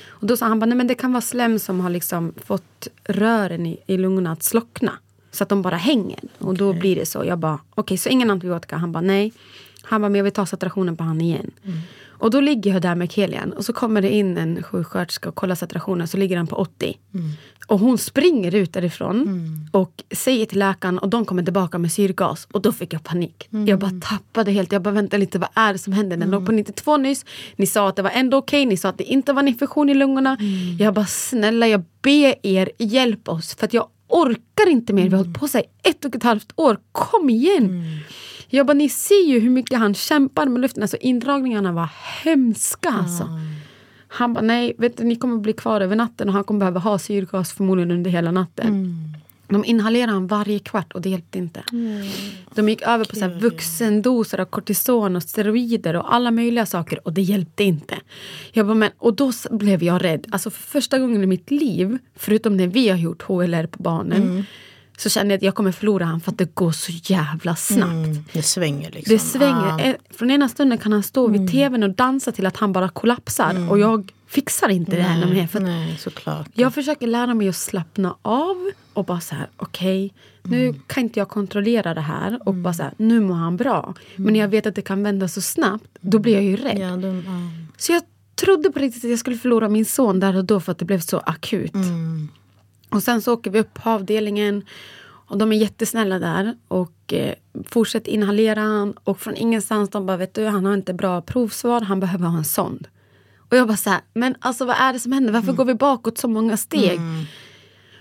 [0.10, 2.88] Och då sa han bara, nej men det kan vara slem som har liksom fått
[3.04, 4.92] rören i, i lungorna att slockna.
[5.32, 6.20] Så att de bara hänger.
[6.38, 7.26] Och då blir det så.
[7.26, 8.78] Jag bara, okej så ingen antibiotika?
[8.78, 9.34] Han bara, nej.
[9.82, 11.52] Han bara, men jag vill ta saturationen på han igen.
[12.23, 15.36] Och då ligger jag där med Kelian och så kommer det in en sjuksköterska och
[15.36, 16.97] kollar saturationen så ligger den på 80.
[17.67, 19.27] Och hon springer ut därifrån
[19.71, 22.47] och säger till läkaren och de kommer tillbaka med syrgas.
[22.51, 23.47] Och då fick jag panik.
[23.67, 24.71] Jag bara tappade helt.
[24.71, 26.17] Jag bara vänta lite, vad är det som händer?
[26.17, 27.25] Den låg på 92 nyss.
[27.55, 28.65] Ni sa att det var ändå okej.
[28.65, 30.38] Ni sa att det inte var en infektion i lungorna.
[30.79, 33.55] Jag bara snälla, jag ber er hjälp oss.
[33.55, 35.03] För att jag orkar inte mer.
[35.03, 36.77] Vi har hållit på i ett och ett halvt år.
[36.91, 37.83] Kom igen!
[38.56, 40.84] Jag bara, ni ser ju hur mycket han kämpar med luften.
[40.84, 41.89] Alltså indragningarna var
[42.24, 43.39] hemska alltså.
[44.08, 46.80] Han bara, nej, vet du, ni kommer bli kvar över natten och han kommer behöva
[46.80, 48.98] ha syrgas förmodligen under hela natten.
[49.48, 51.63] De inhalerade han varje kvart och det hjälpte inte.
[52.56, 57.08] De gick över på så här vuxendoser av kortison och steroider och alla möjliga saker
[57.08, 57.96] och det hjälpte inte.
[58.52, 60.28] Jag bara, men, och då blev jag rädd.
[60.32, 64.46] Alltså för första gången i mitt liv, förutom när vi har gjort HLR på barnen,
[64.97, 67.91] så kände jag att jag kommer förlora han för att det går så jävla snabbt.
[67.91, 69.13] Mm, det svänger liksom.
[69.13, 69.91] Det svänger.
[69.91, 70.13] Ah.
[70.17, 73.71] Från ena stunden kan han stå vid tvn och dansa till att han bara kollapsar.
[73.71, 75.47] Och jag fixar inte det här mer.
[75.47, 76.47] För Nej, såklart.
[76.53, 81.19] jag försöker lära mig att slappna av och bara så här, okej, nu kan inte
[81.19, 83.93] jag kontrollera det här och bara så här, nu mår han bra.
[84.15, 86.79] Men när jag vet att det kan vända så snabbt, då blir jag ju rädd.
[86.79, 87.65] Ja, de, ja.
[87.77, 88.03] Så jag
[88.36, 90.86] trodde på riktigt att jag skulle förlora min son där och då för att det
[90.86, 91.73] blev så akut.
[92.93, 92.97] Mm.
[92.97, 94.65] Och sen så åker vi upp på avdelningen
[95.27, 97.34] och de är jättesnälla där och eh,
[97.69, 101.82] fortsätter inhalera han och från ingenstans de bara vet du han har inte bra provsvar,
[101.82, 102.88] han behöver ha en sond.
[103.49, 105.34] Och jag bara så här, men alltså vad är det som händer?
[105.34, 106.99] Varför går vi bakåt så många steg?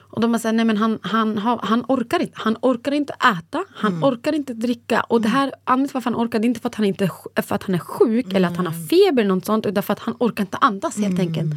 [0.00, 2.32] Och de bara säger nej men han, han, har, han orkar inte.
[2.34, 5.00] Han orkar inte äta, han orkar inte dricka.
[5.00, 7.10] Och det här, anledningen till varför han orkar, det är inte för att han, inte,
[7.42, 9.66] för att han är sjuk eller att han har feber eller något sånt.
[9.66, 11.54] Utan för att han orkar inte andas helt enkelt.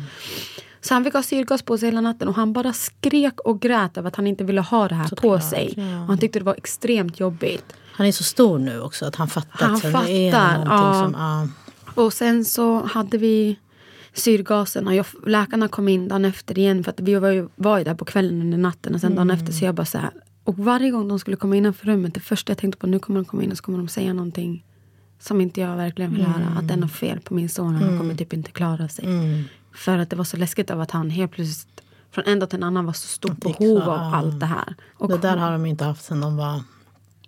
[0.85, 3.97] Så han fick ha syrgas på sig hela natten och han bara skrek och grät
[3.97, 5.73] över att han inte ville ha det här på Såklart, sig.
[5.77, 6.01] ja.
[6.01, 7.65] Och han tyckte det var extremt jobbigt.
[7.91, 11.01] Han är så stor nu också att han fattar Han fattar, ja.
[11.03, 11.13] som...
[11.17, 11.47] Ja.
[12.03, 13.59] Och sen så hade vi
[14.13, 17.77] syrgasen och jag, läkarna kom in dagen efter igen för att vi var ju, var
[17.77, 20.11] ju där på kvällen under natten och sen dagen efter så jag bara så här.
[20.43, 23.19] Och varje gång de skulle komma innanför rummet, det första jag tänkte på nu kommer
[23.19, 24.63] de komma in och så kommer de säga någonting
[25.19, 26.47] som inte jag verkligen vill höra.
[26.59, 29.05] Att det är något fel på min son och han kommer typ inte klara sig.
[29.75, 32.57] För att det var så läskigt av att han helt plötsligt från en dag till
[32.59, 34.75] en annan var så stort behov av allt det här.
[34.97, 36.61] Och Det där har de inte haft sen de var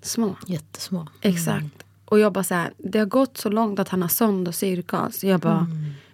[0.02, 0.36] små.
[0.46, 1.08] jättesmå.
[1.22, 1.84] Exakt.
[2.06, 4.56] Och jag bara så här, det har gått så långt att han har sond och
[4.56, 5.24] syrgas.
[5.24, 5.68] Jag bara,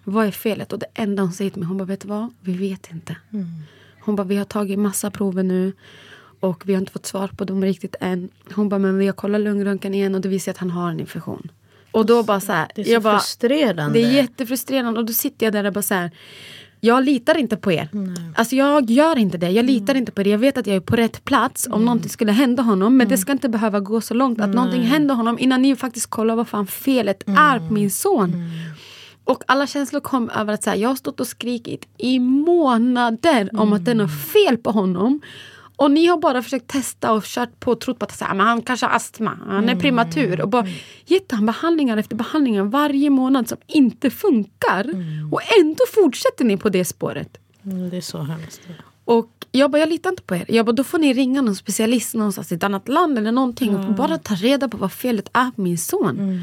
[0.04, 0.72] vad är felet?
[0.72, 2.34] Och det enda hon säger till mig, hon bara, vet du vad?
[2.40, 3.16] Vi vet inte.
[4.00, 5.72] Hon bara, vi har tagit massa prover nu.
[6.40, 8.28] Och vi har inte fått svar på dem riktigt än.
[8.54, 11.00] Hon bara, men vi har kollat lungröntgen igen och det visar att han har en
[11.00, 11.50] infektion.
[11.94, 13.98] Och då bara så här, Det är så jag bara, frustrerande.
[13.98, 15.00] det är jättefrustrerande.
[15.00, 16.10] Och då sitter jag där och bara så här.
[16.80, 17.88] Jag litar inte på er.
[18.36, 19.50] Alltså jag gör inte det.
[19.50, 20.26] Jag litar inte på er.
[20.26, 22.96] Jag vet att jag är på rätt plats om någonting skulle hända honom.
[22.96, 26.06] Men det ska inte behöva gå så långt att någonting händer honom innan ni faktiskt
[26.10, 28.42] kollar vad fan felet är på min son.
[29.24, 33.50] Och alla känslor kom över att så här, jag har stått och skrikit i månader
[33.52, 35.20] om att det är något fel på honom.
[35.76, 38.34] Och ni har bara försökt testa och kört på och trott på att så här,
[38.34, 40.40] men han kanske har astma, han är prematur.
[40.40, 40.66] Och bara
[41.06, 44.86] gett han behandlingar efter behandlingar varje månad som inte funkar.
[45.32, 47.36] Och ändå fortsätter ni på det spåret.
[47.64, 48.60] Mm, Det är så hemskt.
[49.04, 50.44] Och jag bara, jag litar inte på er.
[50.48, 53.76] Jag bara, då får ni ringa någon specialist någonstans i ett annat land eller någonting.
[53.76, 56.40] Och bara ta reda på vad felet är på min son.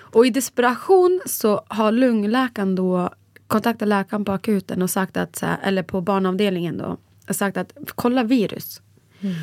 [0.00, 3.10] Och i desperation så har lungläkaren då
[3.46, 6.96] kontaktat läkaren på akuten och sagt att, eller på barnavdelningen då,
[7.32, 8.80] och sagt att kolla virus.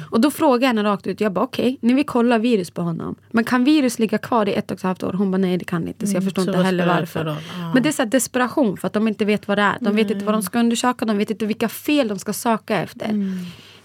[0.09, 2.81] Och då frågade jag henne rakt ut, jag bara okej, ni vill kolla virus på
[2.81, 3.15] honom.
[3.31, 5.13] Men kan virus ligga kvar i ett och ett halvt år?
[5.13, 6.07] Hon bara nej det kan inte.
[6.07, 7.25] Så jag förstår så inte heller varför.
[7.25, 7.37] Ja.
[7.73, 9.77] Men det är så desperation för att de inte vet vad det är.
[9.81, 12.77] De vet inte vad de ska undersöka, de vet inte vilka fel de ska söka
[12.77, 13.09] efter.
[13.09, 13.37] Mm.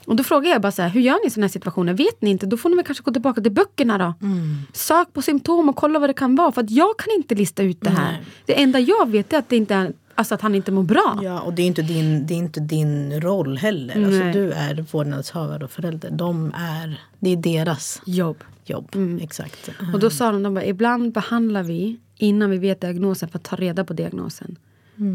[0.06, 1.94] Och då frågar jag bara så här, hur gör ni i sådana här situationer?
[1.94, 2.46] Vet ni inte?
[2.46, 4.14] Då får ni väl kanske gå tillbaka till böckerna då.
[4.26, 4.56] Mm.
[4.72, 6.52] Sök på symptom och kolla vad det kan vara.
[6.52, 8.12] För att jag kan inte lista ut det här.
[8.12, 8.22] Nej.
[8.46, 11.20] Det enda jag vet är att, det inte är, alltså att han inte mår bra.
[11.22, 14.04] Ja, och det är inte din, det är inte din roll heller.
[14.04, 16.10] Alltså, du är vårdnadshavare och förälder.
[16.10, 18.44] De är, det är deras Jobb.
[18.64, 18.96] jobb.
[19.20, 19.70] Exakt.
[19.92, 23.44] Och då sa de, de bara, ibland behandlar vi innan vi vet diagnosen för att
[23.44, 24.56] ta reda på diagnosen.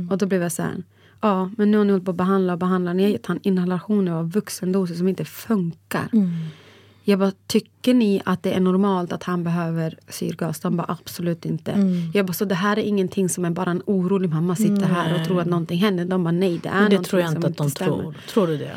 [0.09, 0.83] Och då blev jag så här,
[1.21, 2.93] ja men nu har ni hållit på att behandla och behandla.
[2.93, 6.09] Ni har gett han inhalationer av vuxendoser som inte funkar.
[7.03, 10.59] Jag bara, tycker ni att det är normalt att han behöver syrgas?
[10.59, 11.73] De bara, absolut inte.
[12.13, 15.19] Jag bara, så det här är ingenting som är bara en orolig mamma sitter här
[15.19, 16.05] och tror att någonting händer.
[16.05, 17.91] De bara, nej det är Men det någonting tror jag som inte att de stämmer.
[18.01, 18.13] tror.
[18.33, 18.71] Tror du det?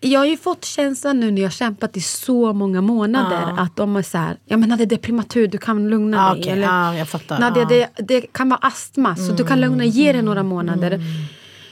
[0.00, 3.62] Jag har ju fått känslan nu när jag har kämpat i så många månader Ja.
[3.62, 6.32] att de är så här, ja men Nadia det är prematur, du kan lugna Ja,
[6.32, 6.40] dig.
[6.40, 6.52] okej.
[6.52, 7.38] Eller, Ja, jag fattar.
[7.38, 11.00] Nadia det, det kan vara astma så du kan lugna, ge det några månader.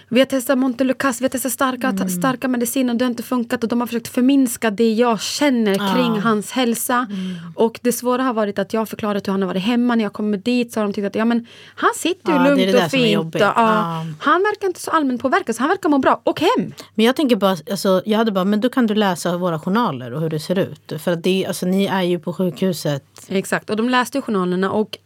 [0.09, 3.63] Vi har testat Montelukast, vi har testat starka, starka mediciner och det har inte funkat
[3.63, 7.07] och de har försökt förminska det jag känner kring hans hälsa.
[7.55, 9.95] Och det svåra har varit att jag har förklarat hur han har varit hemma.
[9.95, 12.45] När jag kommer dit så har de tyckt att ja, men, han sitter ju det
[12.45, 13.35] är lugnt det där och fint.
[13.35, 14.05] Och, Ja.
[14.21, 16.21] Han verkar inte så allmänt påverkad så han verkar må bra.
[16.25, 16.73] Och hem!
[16.95, 20.13] Men jag tänker bara, alltså, jag hade bara, men då kan du läsa våra journaler
[20.13, 20.93] och hur det ser ut.
[20.99, 23.05] För att det, alltså, ni är ju på sjukhuset.
[23.29, 24.99] Exakt, och de läste journalerna och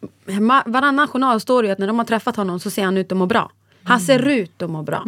[0.67, 3.13] varannan journal står det ju att när de har träffat honom så ser han ut
[3.13, 3.51] att må bra.
[3.85, 5.05] Han ser ut att må bra.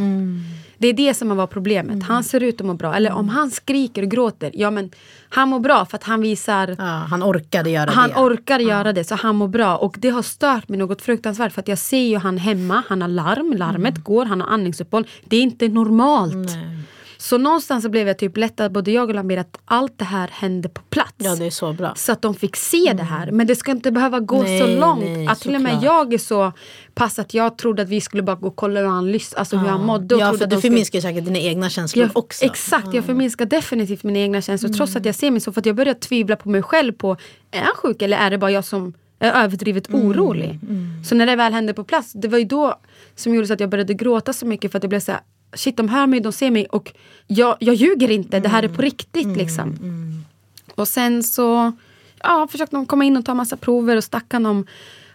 [0.79, 2.05] Det är det som har varit problemet.
[2.05, 2.95] Han ser ut att må bra.
[2.95, 4.91] Eller om han skriker och gråter, ja men
[5.29, 8.17] han mår bra för att han visar Ja, han orkade göra han det.
[8.17, 11.61] orkar göra det så han mår bra och det har stört mig något fruktansvärt för
[11.61, 15.07] att jag ser ju han hemma, han har larm, larmet går, han har andningsuppehåll.
[15.25, 16.35] Det är inte normalt.
[16.35, 16.79] Nej.
[17.23, 20.29] Så någonstans så blev jag typ lättad, både jag och Lambert, att allt det här
[20.33, 21.13] hände på plats.
[21.19, 21.93] Ja, det är så bra.
[21.97, 23.31] Så att de fick se det här.
[23.31, 25.05] Men det ska inte behöva gå Nej, så långt.
[25.05, 26.53] nej, att till och med jag är så
[26.95, 29.57] pass att jag trodde att vi skulle bara gå och kolla hur han, lys- alltså
[29.57, 30.15] hur han mådde.
[30.15, 32.45] och Ja, för att du de skulle- förminskar säkert dina egna känslor jag, också.
[32.45, 35.53] Exakt, jag förminskar definitivt mina egna känslor trots att jag ser mig så.
[35.53, 37.17] För att jag börjar tvivla på mig själv på,
[37.51, 40.59] är han sjuk eller är det bara jag som är överdrivet orolig?
[41.05, 42.75] Så när det väl hände på plats, det var ju då
[43.17, 45.21] som gjorde så att jag började gråta så mycket för att jag blev så här,
[45.55, 46.93] shit de hör mig, de ser mig och
[47.27, 49.77] jag, jag ljuger inte, det här är på riktigt liksom.
[50.75, 51.73] Och sen så
[52.23, 54.67] ja, försökte de komma in och ta massa prover och stackarn de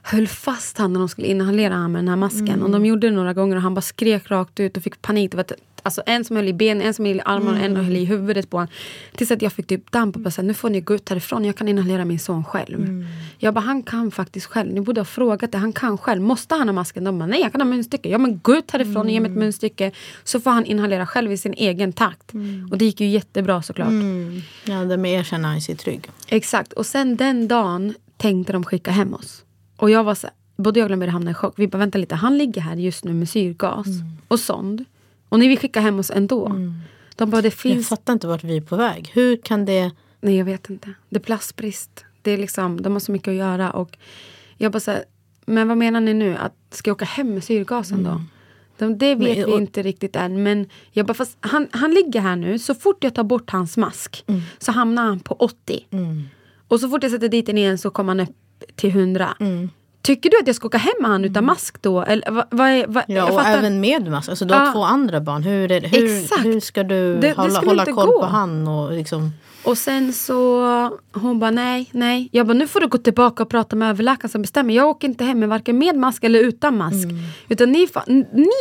[0.01, 2.63] höll fast han när de skulle inhalera han med den här masken.
[2.63, 5.31] Och de gjorde det några gånger och han bara skrek rakt ut och fick panik.
[5.31, 5.45] Det var
[5.87, 8.05] alltså en som höll i benen, en som höll i armarna och en höll i
[8.05, 8.73] huvudet på honom.
[9.15, 11.55] Tills att jag fick typ damp och här, nu får ni gå ut härifrån, jag
[11.55, 13.05] kan inhalera min son själv.
[13.37, 14.73] Jag bara, han kan faktiskt själv.
[14.73, 16.21] Ni borde ha frågat det, han kan själv.
[16.21, 17.03] Måste han ha masken?
[17.03, 18.09] De bara, nej jag kan ha munstycke.
[18.09, 19.91] Ja men gå ut härifrån och ge mig ett munstycke.
[20.23, 22.31] Så får han inhalera själv i sin egen takt.
[22.71, 23.89] Och det gick ju jättebra såklart.
[23.89, 24.41] Mm.
[24.65, 26.09] Ja, det med erkänna han sig trygg.
[26.27, 26.73] Exakt.
[26.73, 29.43] Och sen den dagen tänkte de skicka hem oss.
[29.77, 31.53] Och jag var så, både jag och Glömmer hamnade i chock.
[31.57, 33.87] Vi bara, vänta lite, han ligger här just nu med syrgas
[34.27, 34.85] och sond.
[35.29, 36.51] Och ni vill skicka hem oss ändå.
[37.15, 37.89] De bara, det Jag finns...
[37.89, 39.11] fattar inte vart vi är på väg.
[39.13, 39.91] Hur kan det...
[40.21, 40.93] Nej, jag vet inte.
[41.09, 42.05] Det är platsbrist.
[42.21, 43.71] Det är liksom, de har så mycket att göra.
[43.71, 43.97] Och
[44.57, 45.03] jag bara så här,
[45.45, 46.35] men vad menar ni nu?
[46.37, 48.21] Att ska jag åka hem med syrgasen då?
[48.77, 50.43] De, det vet Men- vi och- inte riktigt än.
[50.43, 52.59] Men jag bara, fast han, han ligger här nu.
[52.59, 54.25] Så fort jag tar bort hans mask
[54.59, 55.85] så hamnar han på 80.
[56.67, 58.35] Och så fort jag sätter dit den igen så kommer han upp
[58.75, 59.35] till 100.
[60.07, 62.01] Tycker du att jag ska åka hem med han utan mask då?
[62.01, 64.29] Eller, vad är, vad, Ja, och även med mask.
[64.29, 64.71] Alltså, du har Ja.
[64.73, 65.43] två andra barn.
[65.43, 66.45] Hur, är, det- hur, Exakt.
[66.45, 68.19] hur ska du Det- det hålla, skulle hålla koll gå.
[68.19, 68.67] på han?
[68.67, 69.31] Och liksom,
[69.63, 70.37] Och sen så
[71.13, 72.29] hon bara nej, nej.
[72.31, 74.73] Jag bara nu får du gå tillbaka och prata med överläkaren som bestämmer.
[74.73, 77.03] Jag åker inte hem med varken med mask eller utan mask.
[77.05, 77.15] Mm.
[77.49, 77.87] Utan ni,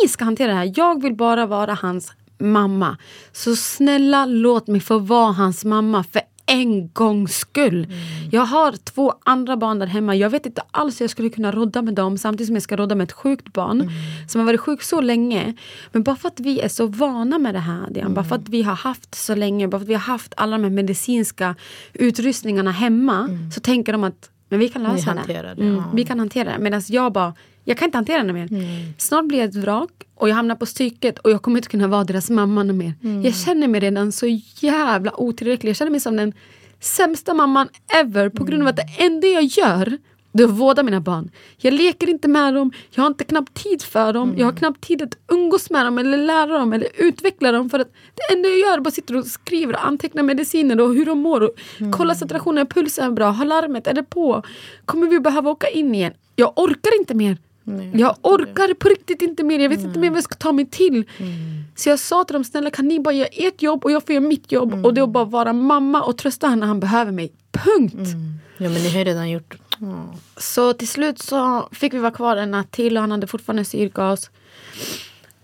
[0.03, 0.73] ni ska hantera det här.
[0.77, 2.97] Jag vill bara vara hans mamma.
[3.33, 7.85] Så snälla låt mig få vara hans mamma för en gångs skull.
[7.85, 7.97] Mm.
[8.33, 10.15] Jag har två andra barn där hemma.
[10.17, 12.77] Jag vet inte alls hur jag skulle kunna rodda med dem samtidigt som jag ska
[12.77, 13.93] rodda med ett sjukt barn Mm.
[14.29, 15.55] som har varit sjuk så länge.
[15.93, 18.43] Men bara för att vi är så vana med det här, Dian, bara för Mm.
[18.45, 20.71] att vi har haft så länge, bara för att vi har haft alla de här
[20.71, 21.55] medicinska
[21.93, 25.03] utrustningarna hemma så tänker de att men vi kan lösa det.
[25.11, 25.17] Mm.
[25.19, 25.85] hanterar det, Mm, ja.
[25.95, 26.59] Vi kan hantera det.
[26.59, 28.49] Medan jag bara, jag kan inte hantera det mer.
[28.53, 28.65] Mm.
[28.99, 31.89] Snart blir jag ett vrak och jag hamnar på psyket och jag kommer inte kunna
[31.89, 32.93] vara deras mamma mer.
[33.03, 33.23] Mm.
[33.23, 34.27] Jag känner mig redan så
[34.61, 35.71] jävla otillräcklig.
[35.71, 36.33] Jag känner mig som den
[36.81, 37.69] sämsta mamman
[38.01, 39.99] ever på grund av att det enda jag gör
[40.37, 41.31] det är att vårda mina barn.
[41.57, 44.81] Jag leker inte med dem, jag har inte knappt tid för dem, jag har knappt
[44.81, 47.71] tid att umgås med dem eller lära dem eller utveckla dem.
[47.71, 50.95] För att det enda jag gör är bara sitter och skriver och antecknar mediciner och
[50.95, 51.41] hur de mår.
[51.41, 51.51] Och
[51.93, 54.43] Kolla saturationen, är pulsen bra, har larmet, är det på?
[54.85, 56.13] Kommer vi behöva åka in igen?
[56.37, 57.37] Jag orkar inte mer.
[57.95, 60.67] Jag orkar på riktigt inte mer, jag vet inte mer vad jag ska ta mig
[60.67, 61.05] till.
[61.75, 64.15] Så jag sa till dem, snälla kan ni bara göra ert jobb och jag får
[64.15, 64.87] göra mitt jobb.
[64.87, 67.33] Och det är bara vara mamma och trösta honom när han behöver mig.
[67.53, 68.09] Punkt!
[68.59, 69.57] ja, men ni har ju redan gjort...
[70.37, 73.65] Så till slut så fick vi vara kvar en natt till och han hade fortfarande
[73.65, 74.31] syrgas.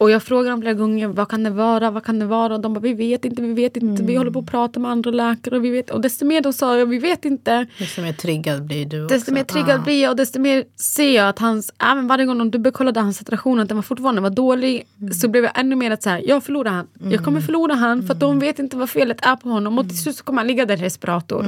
[0.02, 2.54] Och jag frågade dem flera gånger, vad kan det vara, vad kan det vara?
[2.54, 4.90] Och de bara, vi vet inte, vi vet inte, vi håller på att prata med
[4.90, 5.56] andra läkare.
[5.56, 5.90] Och, vi vet.
[5.90, 7.66] och desto mer de sa jag, vi vet inte.
[7.78, 9.32] Desto mer triggad blir du Desto också.
[9.32, 9.82] mer triggad Ja.
[9.84, 13.16] blir jag och desto mer ser jag att hans, även varje gång de dubbelkollade hans
[13.16, 14.86] saturation att den var fortfarande var dålig
[15.20, 16.86] så blev jag ännu mer att så här, jag förlorar han.
[17.10, 19.88] Jag kommer förlora han för att de vet inte vad felet är på honom och
[19.88, 21.46] till slut så kommer han ligga där i respirator.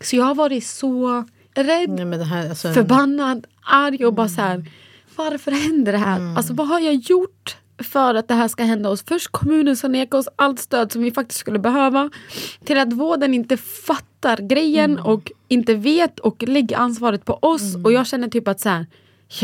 [0.00, 4.64] Så jag har varit så rädd, Nej, här, alltså, förbannad, arg och bara så här,
[5.16, 6.36] varför händer det här?
[6.36, 9.04] Alltså vad har jag gjort för att det här ska hända oss?
[9.08, 12.10] Först kommunen som nekar oss allt stöd som vi faktiskt skulle behöva.
[12.64, 17.76] Till att vården inte fattar grejen och inte vet och lägger ansvaret på oss.
[17.84, 18.86] Och jag känner typ att så här,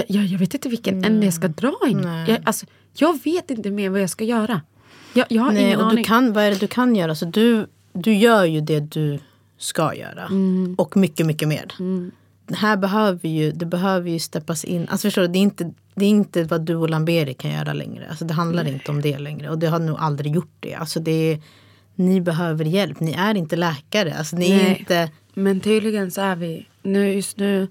[0.07, 2.01] jag, jag, vet inte vilken ände jag ska dra in.
[2.01, 2.31] Nej.
[2.31, 4.61] Jag, alltså, jag vet inte mer vad jag ska göra.
[5.13, 5.97] Jag, jag har Nej, ingen och aning.
[5.97, 7.15] du kan, vad är det du kan göra?
[7.15, 9.19] Så du, du gör ju det du
[9.59, 10.27] ska göra.
[10.27, 10.75] Mm.
[10.79, 11.67] Och mycket, mycket mer.
[12.55, 14.89] Här behöver ju, det behöver ju steppas in.
[14.89, 17.73] Alltså förstår du, det är inte, det är inte vad du och Lamberi kan göra
[17.73, 18.07] längre.
[18.09, 19.51] Alltså det handlar inte om det längre.
[19.51, 20.75] Och det har nog aldrig gjort det.
[20.75, 21.41] Alltså det är,
[21.95, 23.01] ni behöver hjälp.
[23.01, 24.15] Ni är inte läkare.
[24.19, 24.77] Alltså ni är Nej.
[24.79, 25.11] inte...
[25.35, 27.69] Men tydligen så är vi, nu just nu,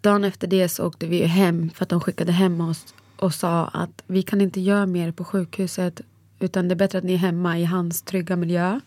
[0.00, 3.64] dagen efter det så åkte vi hem för att de skickade hem oss och sa
[3.66, 6.00] att vi kan inte göra mer på sjukhuset
[6.40, 8.80] utan det är bättre att ni är hemma i hans trygga miljö.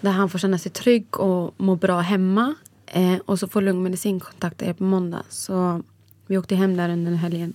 [0.00, 2.54] Där han får känna sig trygg och må bra hemma.
[2.92, 5.22] Eh, och så får lungmedicin kontakta er på måndag.
[5.28, 5.82] Så
[6.26, 7.54] vi åkte hem där under helgen.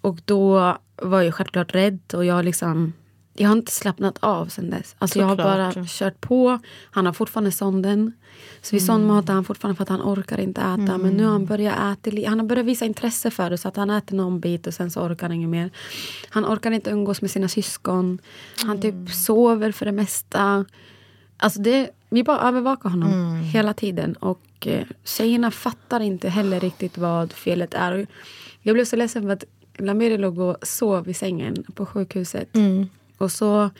[0.00, 2.92] Och då var jag självklart rädd och jag liksom
[3.40, 4.96] jag har inte slappnat av sen dess.
[4.98, 6.58] Alltså jag har bara kört på.
[6.90, 8.12] Han har fortfarande sonden.
[8.62, 10.98] Så vi sondmatar han fortfarande för att han orkar inte äta.
[10.98, 12.28] Men nu har han börjat äta.
[12.28, 13.58] Han har börjat visa intresse för det.
[13.58, 15.70] Så att han äter någon bit och sen så orkar han inget mer.
[16.28, 18.18] Han orkar inte umgås med sina syskon.
[18.64, 20.64] Han typ sover för det mesta.
[21.36, 24.14] Alltså det, vi bara övervakar honom hela tiden.
[24.14, 28.06] Och eh, tjejerna fattar inte heller riktigt vad felet är.
[28.62, 29.44] Jag blev så ledsen för att
[29.78, 32.48] Lamiri låg och sov i sängen på sjukhuset.
[33.18, 33.70] Och så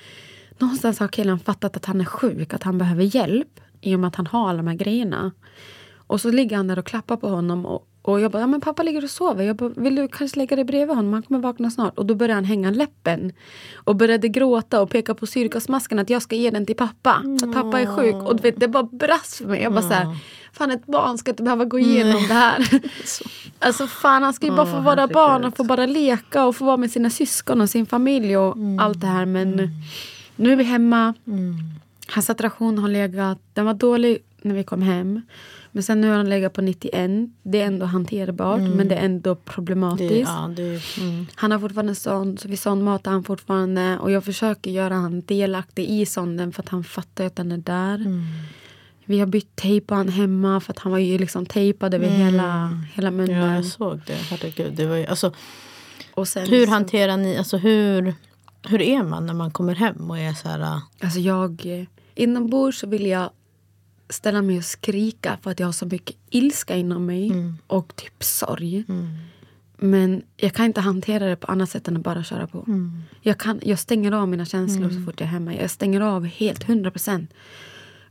[0.59, 4.09] någonstans har killen fattat att han är sjuk, att han behöver hjälp i och med
[4.09, 5.33] att han har alla de här grejerna.
[5.95, 8.61] Och så ligger han där och klappar på honom och, och jag bara, ja, men
[8.61, 9.45] pappa ligger och sover.
[9.45, 11.13] Jag bara, vill du kanske lägga dig bredvid honom?
[11.13, 11.99] Han kommer vakna snart.
[11.99, 13.33] Och då började han hänga läppen.
[13.75, 17.23] Och började gråta och peka på syrgasmasken att jag ska ge den till pappa.
[17.41, 18.15] För att pappa är sjuk.
[18.15, 19.63] Och du vet, det bara brast för mig.
[19.63, 20.17] Jag bara så här,
[20.53, 22.69] fan ett barn ska inte behöva gå igenom det här.
[23.59, 26.65] alltså fan han ska ju bara få vara barn och få bara leka och få
[26.65, 29.27] vara med sina syskon och sin familj och allt det här.
[29.27, 29.71] Men
[30.37, 31.15] nu är vi hemma.
[32.09, 35.23] Hans saturation har legat, den var dålig när vi kom hem.
[35.73, 37.11] Men sen nu har han legat på 91.
[37.43, 40.11] Det är ändå hanterbart men det är ändå problematiskt.
[40.11, 41.27] Det, ja, det, mm.
[41.35, 43.99] Han har fortfarande sond, så vi sondmatar han fortfarande.
[43.99, 47.59] Och jag försöker göra han delaktig i sonden för att han fattar att den är
[47.59, 47.95] där.
[47.95, 48.25] Mm.
[49.05, 52.09] Vi har bytt tejp på han hemma för att han var ju liksom tejpad över
[52.09, 53.37] hela, hela munnen.
[53.37, 53.49] Mm.
[53.49, 54.15] Ja, jag såg det.
[54.15, 54.73] Herregud.
[54.75, 55.33] Det var ju, alltså,
[56.15, 58.15] och sen, hur hanterar ni, alltså hur,
[58.69, 60.61] hur är man när man kommer hem och är så här...
[60.61, 63.31] äh, Alltså jag, inombords så vill jag
[64.11, 67.31] ställa mig och skrika för att jag har så mycket ilska inom mig
[67.67, 68.85] och typ sorg.
[69.77, 72.65] Men jag kan inte hantera det på annat sätt än att bara köra på.
[73.23, 75.55] Jag, kan, jag stänger av mina känslor så fort jag är hemma.
[75.55, 77.35] Jag stänger av helt 100 procent.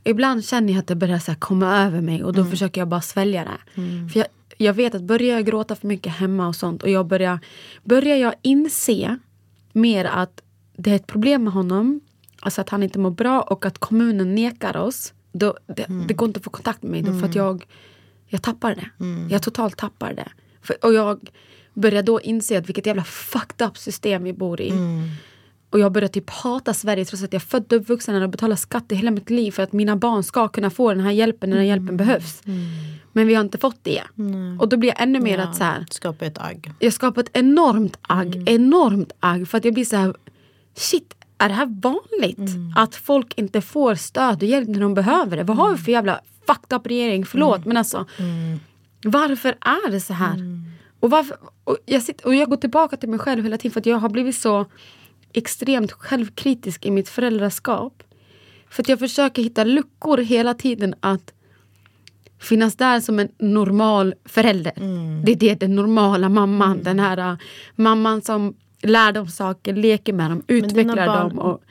[0.03, 3.01] Ibland känner jag att det börjar så komma över mig och då försöker jag bara
[3.01, 3.81] svälja det.
[4.11, 4.27] För jag,
[4.57, 7.39] jag vet att börjar jag gråta för mycket hemma och sånt och jag börjar,
[7.83, 9.17] börjar jag inse
[9.73, 10.41] mer att
[10.77, 12.01] det är ett problem med honom,
[12.39, 15.13] alltså att han inte mår bra och att kommunen nekar oss.
[15.37, 17.65] Då, det, det går inte att få kontakt med mig då för att jag,
[18.27, 18.89] jag tappar det.
[19.33, 20.27] Jag totalt tappar det.
[20.61, 21.29] För, och jag
[21.73, 24.71] börjar då inse att vilket jävla fucked up system vi bor i.
[25.69, 28.29] Och jag börjar typ hata Sverige trots att jag är född och uppvuxen här och
[28.29, 31.11] betalar skatt i hela mitt liv för att mina barn ska kunna få den här
[31.11, 32.41] hjälpen när den hjälpen behövs.
[33.13, 34.03] Men vi har inte fått det.
[34.59, 36.71] Och då blir jag ännu mer att så här, Skapa ett agg.
[36.79, 39.47] jag skapar ett enormt agg, enormt agg.
[39.47, 40.13] För att jag blir så här,
[40.75, 42.51] shit, är det här vanligt?
[42.75, 45.43] Att folk inte får stöd och hjälp när de behöver det?
[45.43, 47.25] Vad har vi för jävla fucked up regering?
[47.25, 48.05] Förlåt men alltså.
[49.03, 50.61] Varför är det så här?
[50.99, 53.79] Och, varför, och, jag sitter, och jag går tillbaka till mig själv hela tiden för
[53.79, 54.65] att jag har blivit så
[55.33, 58.03] extremt självkritisk i mitt föräldraskap.
[58.69, 61.33] För att jag försöker hitta luckor hela tiden att
[62.39, 64.73] finnas där som en normal förälder.
[65.25, 66.83] Det är det, den normala mamman.
[66.83, 67.37] Den här uh,
[67.75, 71.39] mamman som lär dem saker, leker med dem, utvecklar barn- dem.
[71.39, 71.61] Och,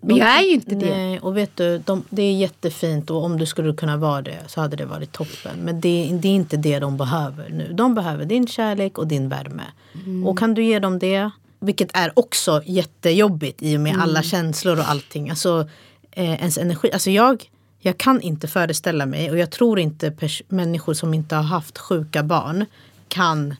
[0.00, 0.96] men jag är ju inte det.
[0.96, 4.38] Nej, och vet du, de, det är jättefint och om du skulle kunna vara det
[4.46, 5.56] så hade det varit toppen.
[5.64, 7.72] Men det, det är inte det de behöver nu.
[7.72, 9.62] De behöver din kärlek och din värme.
[10.04, 10.26] Mm.
[10.26, 14.02] Och kan du ge dem det, vilket är också jättejobbigt i och med Mm.
[14.02, 15.30] alla känslor och allting.
[15.30, 15.68] Alltså
[16.10, 16.90] eh, ens energi.
[16.92, 17.44] Alltså jag,
[17.78, 20.14] jag kan inte föreställa mig och jag tror inte
[20.48, 22.66] människor som inte har haft sjuka barn
[23.08, 23.54] kan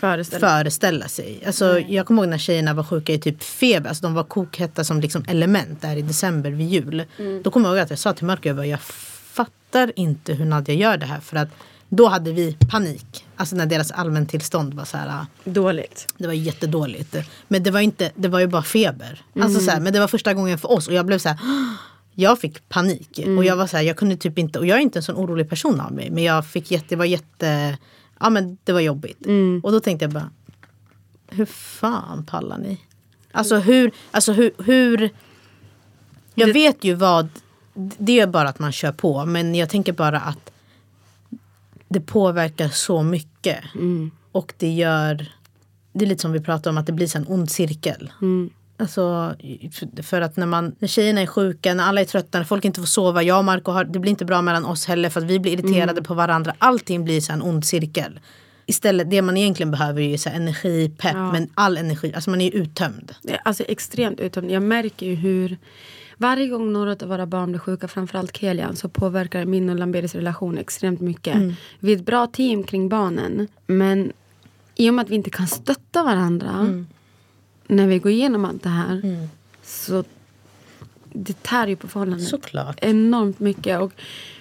[0.00, 1.42] Föreställ föreställa sig.
[1.46, 3.88] Alltså, jag kommer ihåg när tjejerna var sjuka i typ feber.
[3.88, 7.04] Alltså, de var kokhetta som liksom element där i december vid jul.
[7.42, 10.44] Då kommer jag ihåg att jag sa till Marco, jag, bara, jag fattar inte hur
[10.44, 11.20] Nadja gör det här.
[11.20, 11.48] För att
[11.88, 13.24] då hade vi panik.
[13.36, 15.26] Alltså när deras allmäntillstånd var så här.
[15.44, 16.14] Dåligt.
[16.18, 17.16] Det var jättedåligt.
[17.48, 19.22] Men det var, inte, det var ju bara feber.
[19.40, 21.38] Alltså, så här, men det var första gången för oss och jag blev så här.
[22.14, 24.82] Jag fick panik och jag var så här, jag kunde typ inte, och jag är
[24.82, 26.10] inte en sån orolig person av mig.
[26.10, 27.78] Men jag fick jätte, det var jätte,
[28.20, 29.26] ja men det var jobbigt.
[29.62, 30.30] Och då tänkte jag bara,
[31.28, 32.80] hur fan pallar ni?
[33.32, 35.10] Alltså hur, alltså hur, hur
[36.34, 37.28] jag vet ju vad,
[37.74, 39.24] det är bara att man kör på.
[39.26, 40.50] Men jag tänker bara att
[41.88, 43.64] det påverkar så mycket.
[44.32, 45.32] Och det gör,
[45.92, 48.12] det är lite som vi pratade om, att det blir en ond cirkel.
[48.78, 49.34] Alltså,
[50.02, 52.80] för- att när, man, när tjejerna är sjuka, när alla är trötta, när folk inte
[52.80, 53.22] får sova.
[53.22, 55.52] Jag och Marco har, det blir inte bra mellan oss heller för att vi blir
[55.52, 56.54] irriterade på varandra.
[56.58, 58.20] Allting blir så en ond cirkel.
[58.66, 62.40] Istället, det man egentligen behöver är ju så energi, pepp, men all energi, alltså man
[62.40, 63.14] är ju uttömd.
[63.44, 64.50] Alltså extremt uttömd.
[64.50, 65.56] Jag märker ju hur
[66.16, 70.14] varje gång några av våra barn blir sjuka, framförallt Kelian, så påverkar min och Lamberis
[70.14, 71.36] relation extremt mycket.
[71.78, 74.12] Vi är ett bra team kring barnen, men
[74.74, 76.84] i och med att vi inte kan stötta varandra
[77.68, 79.28] när vi går igenom allt det här
[79.62, 80.04] så
[81.12, 82.78] det tär ju på förhållandet Såklart.
[82.82, 83.80] enormt mycket.
[83.80, 83.92] Och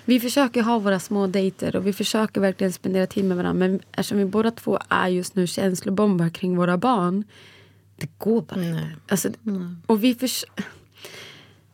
[0.05, 3.67] vi försöker ha våra små dejter och vi försöker verkligen spendera tid med varandra.
[3.67, 7.23] Men eftersom vi båda två är just nu känslobombar kring våra barn.
[7.97, 8.87] Det går bara inte.
[9.07, 9.29] Alltså,
[9.85, 10.45] och vi, förs-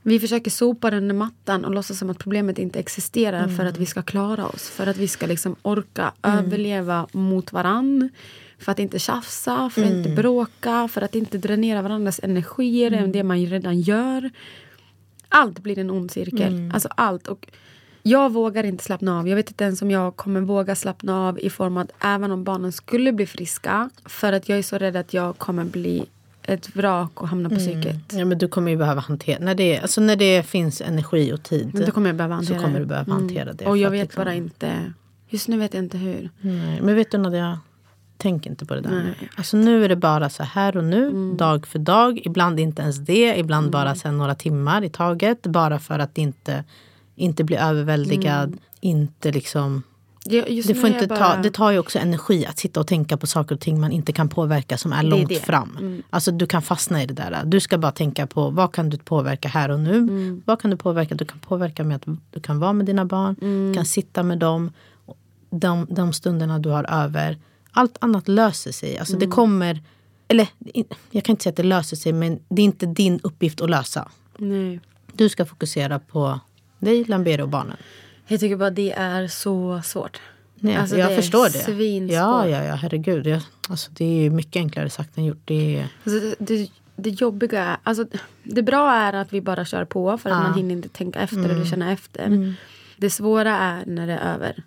[0.01, 3.77] vi försöker sopa den under mattan och låtsas som att problemet inte existerar för att
[3.77, 4.69] vi ska klara oss.
[4.69, 8.09] För att vi ska liksom orka överleva mot varann.
[8.61, 13.11] För att inte tjafsa, för att inte bråka, för att inte dränera varandras energier än
[13.11, 14.29] det man redan gör.
[15.29, 16.71] Allt blir en ond cirkel.
[16.73, 17.27] Alltså allt.
[17.27, 17.47] Och
[18.03, 19.27] jag vågar inte slappna av.
[19.27, 22.31] Jag vet inte ens om jag kommer våga slappna av i form av att även
[22.31, 23.89] om barnen skulle bli friska.
[24.05, 26.05] För att jag är så rädd att jag kommer bli
[26.43, 28.13] ett vrak och hamna på psyket.
[28.13, 31.43] Ja, men du kommer ju behöva hantera, när det, alltså när det finns energi och
[31.43, 31.69] tid.
[31.73, 33.65] Men då kommer jag behöva hantera så kommer du behöva hantera det.
[33.65, 34.93] Och jag vet liksom- bara inte,
[35.29, 36.29] just nu vet jag inte hur.
[36.41, 37.59] Nej, men vet du Nadia,
[38.21, 39.03] tänk inte på det där Nej.
[39.03, 39.27] nu.
[39.35, 42.21] Alltså nu är det bara så här och nu, dag för dag.
[42.23, 45.41] Ibland inte ens det, ibland bara sen några timmar i taget.
[45.47, 46.63] Bara för att inte,
[47.15, 48.57] inte bli överväldigad.
[48.81, 49.83] Inte liksom...
[50.29, 52.79] Just Det, får är inte jag ta, bara- det tar ju också energi att sitta
[52.79, 55.35] och tänka på saker och ting man inte kan påverka som är är långt det.
[55.35, 56.03] fram.
[56.09, 57.41] Alltså du kan fastna i det där.
[57.45, 59.97] Du ska bara tänka på vad kan du påverka här och nu.
[59.97, 60.41] Mm.
[60.45, 61.15] Vad kan du påverka?
[61.15, 63.35] Du kan påverka med att du kan vara med dina barn.
[63.41, 63.67] Mm.
[63.67, 64.71] Du kan sitta med dem.
[65.49, 67.37] De, de stunderna du har över.
[67.71, 68.97] Allt annat löser sig.
[68.97, 69.29] Alltså Mm.
[69.29, 69.81] det kommer...
[70.27, 70.47] Eller
[71.11, 73.69] jag kan inte säga att det löser sig men det är inte din uppgift att
[73.69, 74.09] lösa.
[74.37, 74.79] Nej.
[75.13, 76.39] Du ska fokusera på
[76.79, 77.77] dig, Lambero och barnen.
[78.27, 80.21] Jag tycker bara det är så svårt.
[80.55, 81.51] Nej, Alltså, jag det förstår det.
[81.59, 82.13] svinsvårt.
[82.15, 83.27] Ja, ja, ja, herregud.
[83.27, 85.41] Jag, alltså, det är mycket enklare sagt än gjort.
[85.45, 88.05] Det är, Alltså det, det, jobbiga är, alltså
[88.43, 91.37] det bra är att vi bara kör på för att man hinner inte tänka efter
[91.37, 91.51] Mm.
[91.51, 92.55] eller känna efter.
[92.97, 94.63] Det svåra är när det är över.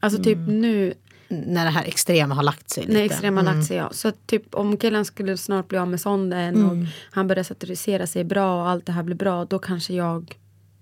[0.00, 0.60] Alltså typ Mm.
[0.60, 0.94] nu
[1.30, 2.86] när det här extrema har lagt sig.
[2.86, 3.04] när lite.
[3.14, 3.76] extrema lagt sig.
[3.76, 3.88] Ja.
[3.92, 6.68] Så typ om killen skulle snart bli av med sonden Mm.
[6.70, 9.44] och han börjar saturisera sig bra och allt det här blir bra.
[9.44, 10.38] Då kanske jag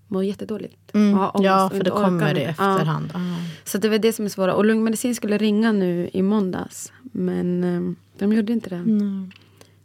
[0.09, 0.77] mår jättedåligt.
[0.91, 1.19] och Mm.
[1.45, 2.41] Ja, för det kommer mer.
[2.41, 3.11] i efterhand.
[3.15, 3.21] Ja.
[3.65, 4.55] Så det var det som är svåra.
[4.55, 6.93] Och lungmedicin skulle ringa nu i måndags.
[7.13, 8.85] Men eh, de gjorde inte det.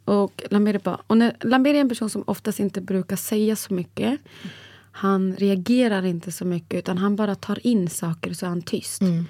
[0.05, 3.73] Och Lamberi bara, och när, Lamberi är en person som oftast inte brukar säga så
[3.73, 4.19] mycket.
[4.91, 9.01] Han reagerar inte så mycket utan han bara tar in saker så är han tyst.
[9.01, 9.25] Mm.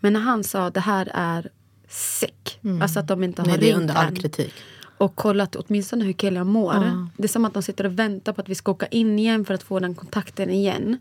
[0.00, 1.48] Men när han sa det här är
[1.88, 2.60] sick.
[2.82, 4.54] Alltså att de inte har Nej, det är ringt under all kritik.
[4.98, 7.06] och kollat åtminstone hur killen mår.
[7.16, 9.44] Det är som att de sitter och väntar på att vi ska åka in igen
[9.44, 10.98] för att få den kontakten igen.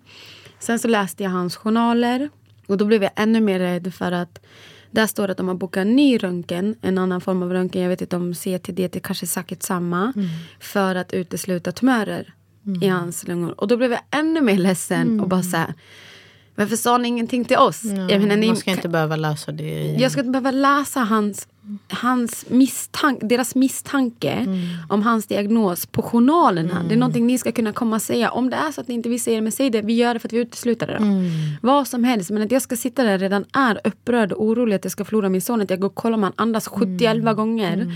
[0.59, 2.29] Sen så läste jag hans journaler
[2.67, 4.39] och då blev jag ännu mer rädd för att
[4.91, 7.81] där står det att de har bokat en ny röntgen, en annan form av röntgen,
[7.81, 10.13] jag vet inte om CT, DT, kanske säkert samma,
[10.59, 12.33] för att utesluta tumörer
[12.81, 13.59] i hans lungor.
[13.59, 15.73] Och då blev jag ännu mer ledsen och bara så här,
[16.59, 17.83] varför sa ni ingenting till oss?
[17.83, 19.95] jag menar, ni, Man ska inte behöva läsa det.
[19.99, 21.47] Jag ska inte behöva läsa hans,
[21.89, 24.57] hans misstank, deras misstanke Mm.
[24.89, 26.83] om hans diagnos på journalerna.
[26.87, 28.31] Det är någonting ni ska kunna komma och säga.
[28.31, 29.81] Om det är så att ni inte vill säga det, men säg det.
[29.81, 30.93] Vi gör det för att vi utesluter det.
[30.93, 31.25] Mm.
[31.61, 32.29] Vad som helst.
[32.31, 35.29] Men att jag ska sitta där redan är upprörd och orolig att jag ska förlora
[35.29, 35.61] min son.
[35.61, 37.35] Att jag går och kollar om han andas 71 Mm.
[37.35, 37.93] gånger.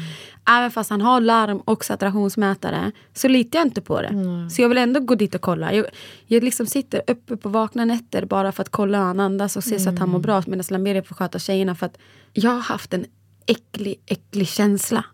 [0.50, 2.92] Även fast han har larm och saturationsmätare.
[3.14, 4.10] Så litar jag inte på det.
[4.52, 5.74] Så jag vill ändå gå dit och kolla.
[5.74, 5.86] Jag,
[6.28, 9.64] jag liksom sitter uppe på vakna nätter bara för att kolla hur han andas och
[9.64, 10.44] se så att han mår bra.
[10.48, 11.76] Medan Lamberi får sköta tjejerna.
[11.76, 11.98] För att
[12.34, 13.06] jag har haft en
[13.46, 15.06] äcklig, äcklig känsla.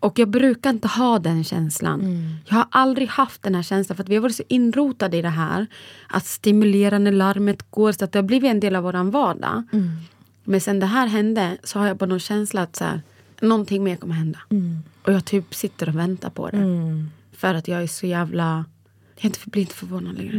[0.00, 2.00] Och jag brukar inte ha den känslan.
[2.48, 5.28] Jag har aldrig haft den här känslan för vi har varit så inrotade i det
[5.28, 5.66] här.
[6.08, 9.62] Att stimulera när larmet går så att det har blivit en del av våran vardag.
[10.44, 13.02] Men sen det här hände så har jag bara någon känsla att så här,
[13.40, 14.38] någonting mer kommer hända.
[15.06, 16.56] Och jag typ sitter och väntar på det.
[17.32, 18.64] För att jag är så jävla...
[19.16, 20.36] Jag inte- blir inte förvånad längre.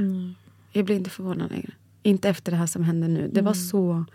[0.71, 1.69] Jag blir inte förvånad längre.
[2.03, 3.29] Inte efter det här som hände nu.
[3.33, 4.05] Det var så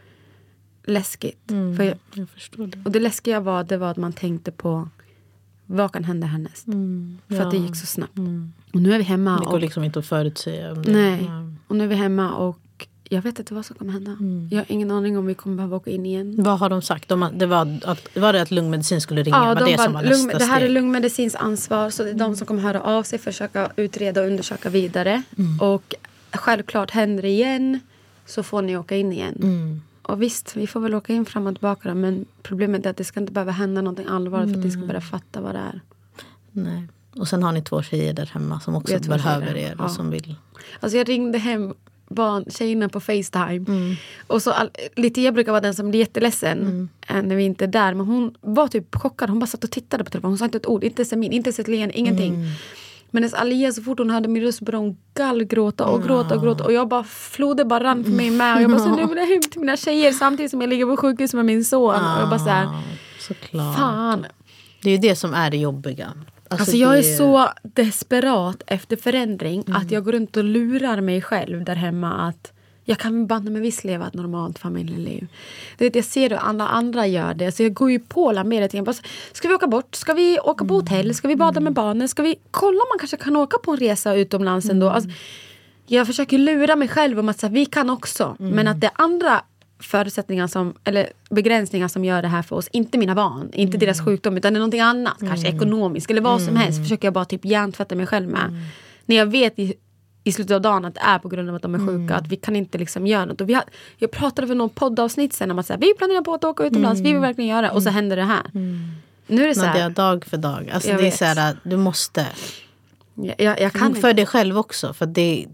[0.86, 1.38] läskigt.
[1.76, 2.28] För jag, Jag
[2.70, 2.78] det.
[2.84, 4.88] och det läskiga var, det var att man tänkte på
[5.66, 6.66] vad kan hända härnäst?
[7.28, 8.18] För att det gick så snabbt.
[8.72, 9.38] Och nu är vi hemma.
[9.38, 10.72] Det går Och, liksom inte att förutsäga.
[10.72, 10.92] om det.
[10.92, 11.24] nej.
[11.24, 11.52] Ja.
[11.66, 12.58] och nu är vi hemma och
[13.08, 14.16] jag vet inte vad som kommer hända.
[14.50, 16.34] Jag har ingen aning om vi kommer behöva åka in igen.
[16.38, 17.08] Vad har de sagt?
[17.08, 19.38] De, det var, att, var det att lungmedicin skulle ringa?
[19.38, 21.90] var de det bara, som var lung, det här är lungmedicins ansvar.
[21.90, 25.22] Så det är de som kommer höra av sig, försöka utreda och undersöka vidare.
[25.60, 25.94] Och
[26.32, 27.80] självklart händer det igen
[28.26, 29.82] så får ni åka in igen.
[30.08, 31.88] Och visst, vi får väl åka in fram och tillbaka.
[31.88, 34.70] då, Men problemet är att det ska inte behöva hända någonting allvarligt för att ni
[34.70, 35.80] ska börja fatta vad det är.
[36.52, 36.82] Nej.
[37.16, 39.84] Och sen har ni två tjejer där hemma som också behöver er ja.
[39.84, 40.34] och som vill.
[40.80, 41.74] Alltså jag ringde hem
[42.08, 43.64] barn, tjejerna på Facetime.
[43.68, 43.94] Mm.
[44.26, 46.88] Och så all, lite jag brukar vara den som blir jätteledsen Mm.
[47.08, 47.94] eh, när vi inte är där.
[47.94, 49.30] Men hon var typ chockad.
[49.30, 50.30] Hon bara satt och tittade på telefonen.
[50.30, 52.34] Hon sa inte ett ord, inte ens en min, inte ens ett leende, ingenting.
[52.34, 52.48] Mm.
[53.10, 56.64] Men Alia så fort hon hörde min röst började hon gallgråta och gråta och gråta.
[56.64, 58.56] Och jag bara, floden bara rann för mig med.
[58.56, 60.86] Och jag bara, så nu vill jag hem till mina tjejer samtidigt som jag ligger
[60.86, 61.94] på sjukhus med min son.
[61.94, 62.68] Och jag bara så här,
[63.20, 63.76] såklart.
[63.76, 64.26] fan.
[64.82, 66.12] Det är ju det som är det jobbiga.
[66.50, 69.82] Alltså jag är det- så desperat efter förändring Mm.
[69.82, 72.52] att jag går runt och lurar mig själv där hemma att
[72.88, 75.26] jag kan banne mig visst leva ett normalt familjeliv.
[75.78, 77.52] Det det jag ser hur alla andra gör det.
[77.52, 78.84] Så jag går ju på Lamedet igen.
[78.84, 78.96] Bara,
[79.32, 79.94] Ska vi åka bort?
[79.94, 81.14] Ska vi åka på hotell?
[81.14, 82.08] Ska vi bada med barnen?
[82.08, 84.90] Ska vi kolla om man kanske kan åka på en resa utomlands ändå?
[84.90, 85.10] Alltså,
[85.86, 88.36] jag försöker lura mig själv om att här, vi kan också.
[88.38, 89.42] Men att det är andra
[89.80, 92.68] förutsättningar som, eller begränsningar som gör det här för oss.
[92.72, 95.16] Inte mina barn, inte deras sjukdom utan det är någonting annat.
[95.20, 96.82] Kanske ekonomiskt eller vad som helst.
[96.82, 98.62] Försöker jag bara typ hjärntvätta mig själv med.
[99.06, 99.74] När jag vet i,
[100.26, 102.14] i slutet av dagen att det är på grund av att de är sjuka.
[102.14, 103.40] Att vi kan inte liksom göra något.
[103.40, 103.64] Och vi har,
[103.98, 107.00] jag pratade för någon poddavsnitt sen om att här, vi planerar på att åka utomlands.
[107.00, 107.70] Vi vill verkligen göra det.
[107.70, 108.42] Och så händer det här.
[109.26, 110.70] Nu är det så här- Nadja, dag för dag.
[110.74, 111.16] Alltså det är vet.
[111.16, 112.26] så här, du måste.
[113.14, 114.12] Jag, jag, jag kan För inte.
[114.12, 114.92] dig själv också.
[114.92, 115.46] För det,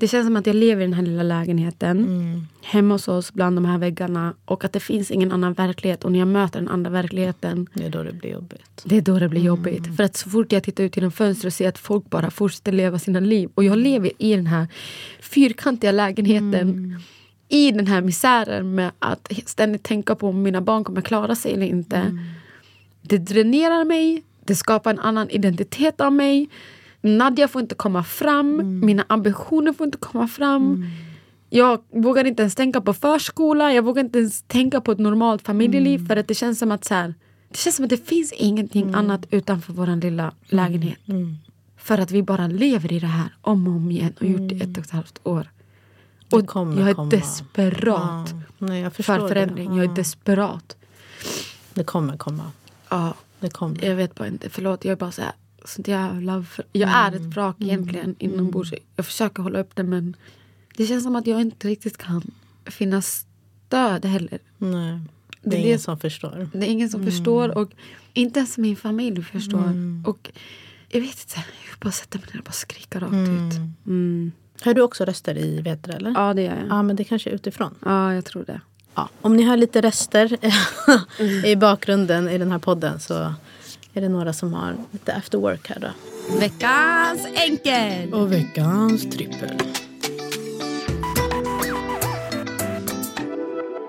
[0.00, 1.98] Det känns som att jag lever i den här lilla lägenheten.
[1.98, 2.46] Mm.
[2.62, 4.34] Hemma hos oss bland de här väggarna.
[4.44, 6.04] Och att det finns ingen annan verklighet.
[6.04, 7.66] Och när jag möter den andra verkligheten.
[7.74, 8.82] det är då det blir jobbigt.
[8.84, 9.46] Det är då det blir Mm.
[9.46, 9.96] jobbigt.
[9.96, 12.72] För att så fort jag tittar ut genom fönstret och ser att folk bara fortsätter
[12.72, 13.50] leva sina liv.
[13.54, 14.66] Och jag lever i den här
[15.20, 16.54] fyrkantiga lägenheten.
[16.54, 16.94] Mm.
[17.48, 21.52] I den här misären med att ständigt tänka på om mina barn kommer klara sig
[21.54, 21.96] eller inte.
[21.96, 22.18] Mm.
[23.02, 24.22] Det dränerar mig.
[24.44, 26.48] Det skapar en annan identitet av mig.
[27.00, 28.54] Nadja får inte komma fram.
[28.60, 28.80] Mm.
[28.86, 30.84] Mina ambitioner får inte komma fram.
[31.50, 33.72] Jag vågar inte ens tänka på förskola.
[33.72, 36.06] Jag vågar inte ens tänka på ett normalt familjeliv.
[36.06, 37.14] För att det känns som att så här,
[37.48, 40.98] det känns som att det finns ingenting annat utanför vår lilla lägenhet.
[41.76, 44.54] För att vi bara lever i det här om och om igen och gjort det
[44.54, 45.50] i ett och ett halvt år.
[46.32, 47.10] Och jag är komma.
[47.10, 49.70] desperat Ja, nej, för förändring.
[49.70, 49.76] Det.
[49.76, 49.94] Jag är Ja.
[49.94, 50.76] desperat.
[51.74, 52.44] det kommer komma.
[52.88, 53.84] Ja, Det kommer.
[53.84, 54.50] jag vet bara inte.
[54.50, 55.32] Förlåt, jag är bara så här.
[55.64, 58.72] Sånt jävla jag är ett vrak egentligen inombords.
[58.96, 60.16] Jag försöker hålla upp det men
[60.76, 62.22] det känns som att jag inte riktigt kan
[62.64, 64.38] finna stöd heller.
[64.58, 65.00] Nej,
[65.42, 66.48] det är ingen som förstår.
[66.52, 67.70] Det är ingen som förstår och
[68.12, 69.72] inte ens min familj förstår.
[70.06, 70.30] Och
[70.88, 73.60] jag vet inte, jag bara sätta mig ner och bara skrika rakt ut.
[73.86, 74.32] Mm.
[74.62, 76.10] Hör du också röster i Vetra eller?
[76.10, 76.68] Ja, det gör jag.
[76.68, 77.74] Ja, men det kanske är utifrån.
[77.84, 78.60] Ja, jag tror det.
[78.94, 79.08] Ja.
[79.20, 80.36] Om ni hör lite röster
[81.46, 83.34] i bakgrunden i den här podden så
[83.98, 85.88] är det några som har lite after work här då.
[86.40, 88.14] Veckans enkel!
[88.14, 89.58] Och veckans trippel.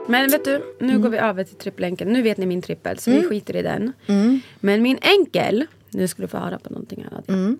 [0.07, 2.13] Men vet du, nu går vi över till trippelenkeln.
[2.13, 3.93] Nu vet ni min trippel, så vi skiter i den.
[4.59, 7.23] Men min enkel, nu ska du få höra på någonting här.
[7.27, 7.57] Nadja.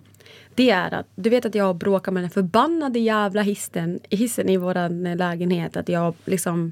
[0.59, 4.57] Det är att, du vet att jag bråkar med den förbannade jävla hissen, hissen i
[4.57, 5.77] vår lägenhet.
[5.77, 6.71] Att jag liksom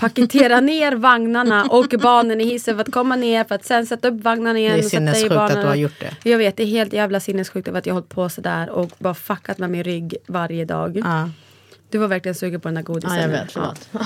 [0.00, 4.08] paketerar ner vagnarna och barnen i hissen för att komma ner för att sen sätta
[4.08, 4.72] upp vagnarna igen.
[4.72, 6.30] Det är sinnessjukt att du har gjort det.
[6.30, 9.14] Jag vet, det är helt jävla sinnessjukt att jag har hållit på sådär och bara
[9.14, 10.96] fuckat med min rygg varje dag.
[11.04, 11.30] Ja,
[11.90, 13.16] Du var verkligen sugen på den där godisen.
[13.16, 13.52] ja jag vet.
[13.52, 13.88] Förlåt.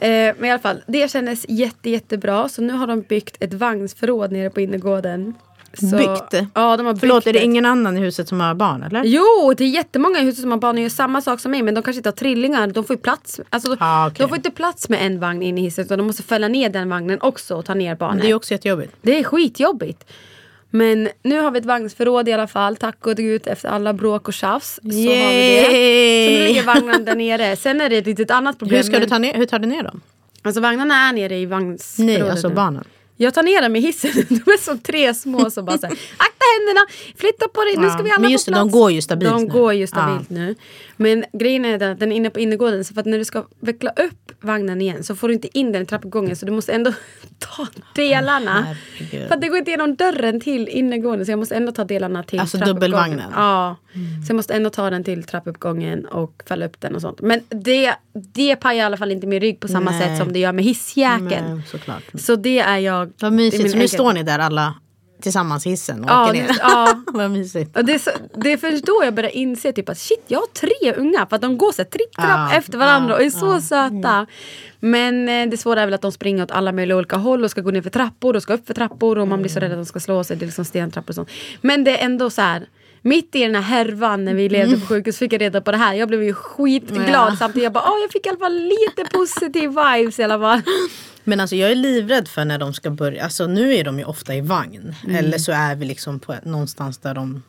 [0.00, 2.48] Eh, men i alla fall, det kändes jätte, jättebra.
[2.48, 5.34] Så nu har de byggt ett vagnsförråd nere på innergården.
[5.74, 6.48] Så, Byggt?
[6.54, 9.02] Ja, de har byggt Förlåt, är det ingen annan i huset som har barn eller?
[9.04, 11.62] Jo, det är jättemånga i huset som har barn och gör samma sak som mig.
[11.62, 12.66] Men de kanske inte har trillingar.
[12.66, 13.40] De får ju plats.
[13.50, 14.16] Alltså, Ah, okej.
[14.18, 15.84] De får inte plats med en vagn in i hissen.
[15.84, 18.18] Utan de måste fälla ner den vagnen också och ta ner barnen.
[18.20, 18.92] Det är också jättejobbigt.
[19.02, 20.04] Det är skitjobbigt.
[20.70, 22.76] Men nu har vi ett vagnsförråd i alla fall.
[22.76, 24.74] Tack och gud efter alla bråk och tjafs.
[24.82, 25.64] Så har vi det.
[25.64, 26.46] Så nu Yay!
[26.48, 27.56] ligger vagnarna där nere.
[27.56, 28.76] Sen är det ett litet annat problem.
[28.76, 30.00] Hur, ska du ta ner, hur tar du ner dem?
[30.42, 32.54] Alltså vagnarna är nere i vagnsförrådet Nej, alltså nu.
[32.54, 32.84] barnen.
[33.20, 34.10] Jag tar ner dem i hissen.
[34.28, 38.02] De är som tre små som bara säger akta händerna, flytta på dig, nu ska
[38.02, 38.72] vi alla Men just det, plats.
[38.72, 39.48] de går ju stabilt De nu.
[39.48, 40.54] går ju stabilt nu.
[40.96, 43.44] Men grejen är att den är inne på innergården så för att när du ska
[43.60, 46.72] veckla upp vagnen igen så får du inte in den i trappuppgången så du måste
[46.72, 46.92] ändå
[47.38, 48.62] ta delarna.
[48.98, 49.28] herregud.
[49.28, 52.22] för att det går inte genom dörren till innergården så jag måste ändå ta delarna
[52.22, 52.80] till Alltså trappuppgången.
[52.80, 53.32] dubbelvagnen?
[53.34, 53.76] Ja.
[54.26, 57.20] Så jag måste ändå ta den till trappuppgången och fälla upp den och sånt.
[57.20, 57.94] Men det,
[58.34, 60.00] det pajar i alla fall inte min rygg på samma Nej.
[60.00, 61.62] sätt som det gör med hissjäkeln.
[62.14, 63.07] Så det är jag.
[63.20, 63.70] Vad mysigt.
[63.70, 64.74] Så nu egen- står ni där alla
[65.22, 66.56] tillsammans i hissen och Ja, åker ner.
[66.60, 67.02] ja.
[67.12, 67.76] Vad mysigt.
[67.76, 68.10] Och det, är så,
[68.42, 71.26] det är först då jag börjar inse typ att shit, jag har tre unga.
[71.26, 73.60] För att de går så här tripp, trapp Ja, efter varandra och är ja, så
[73.60, 74.26] söta.
[74.80, 77.50] Men eh, det svåra är väl att de springer åt alla möjliga olika håll och
[77.50, 79.70] ska gå ner för trappor och ska upp för trappor och man blir så rädd
[79.72, 80.36] att de ska slå sig.
[80.36, 81.30] Det är liksom stentrappor och sånt.
[81.60, 82.68] Men det är ändå så här.
[83.02, 85.76] Mitt i den här härvan när vi levde på sjukhus fick jag reda på det
[85.76, 85.94] här.
[85.94, 87.36] Jag blev ju skitglad Ja.
[87.38, 87.62] samtidigt.
[87.62, 90.60] Jag bara, åh jag fick i alla fall lite positiv vibes i alla fall.
[91.28, 93.24] Men alltså jag är livrädd för när de ska börja.
[93.24, 94.94] Alltså nu är de ju ofta i vagn.
[95.04, 95.16] Mm.
[95.16, 97.42] Eller så är vi liksom på någonstans där de...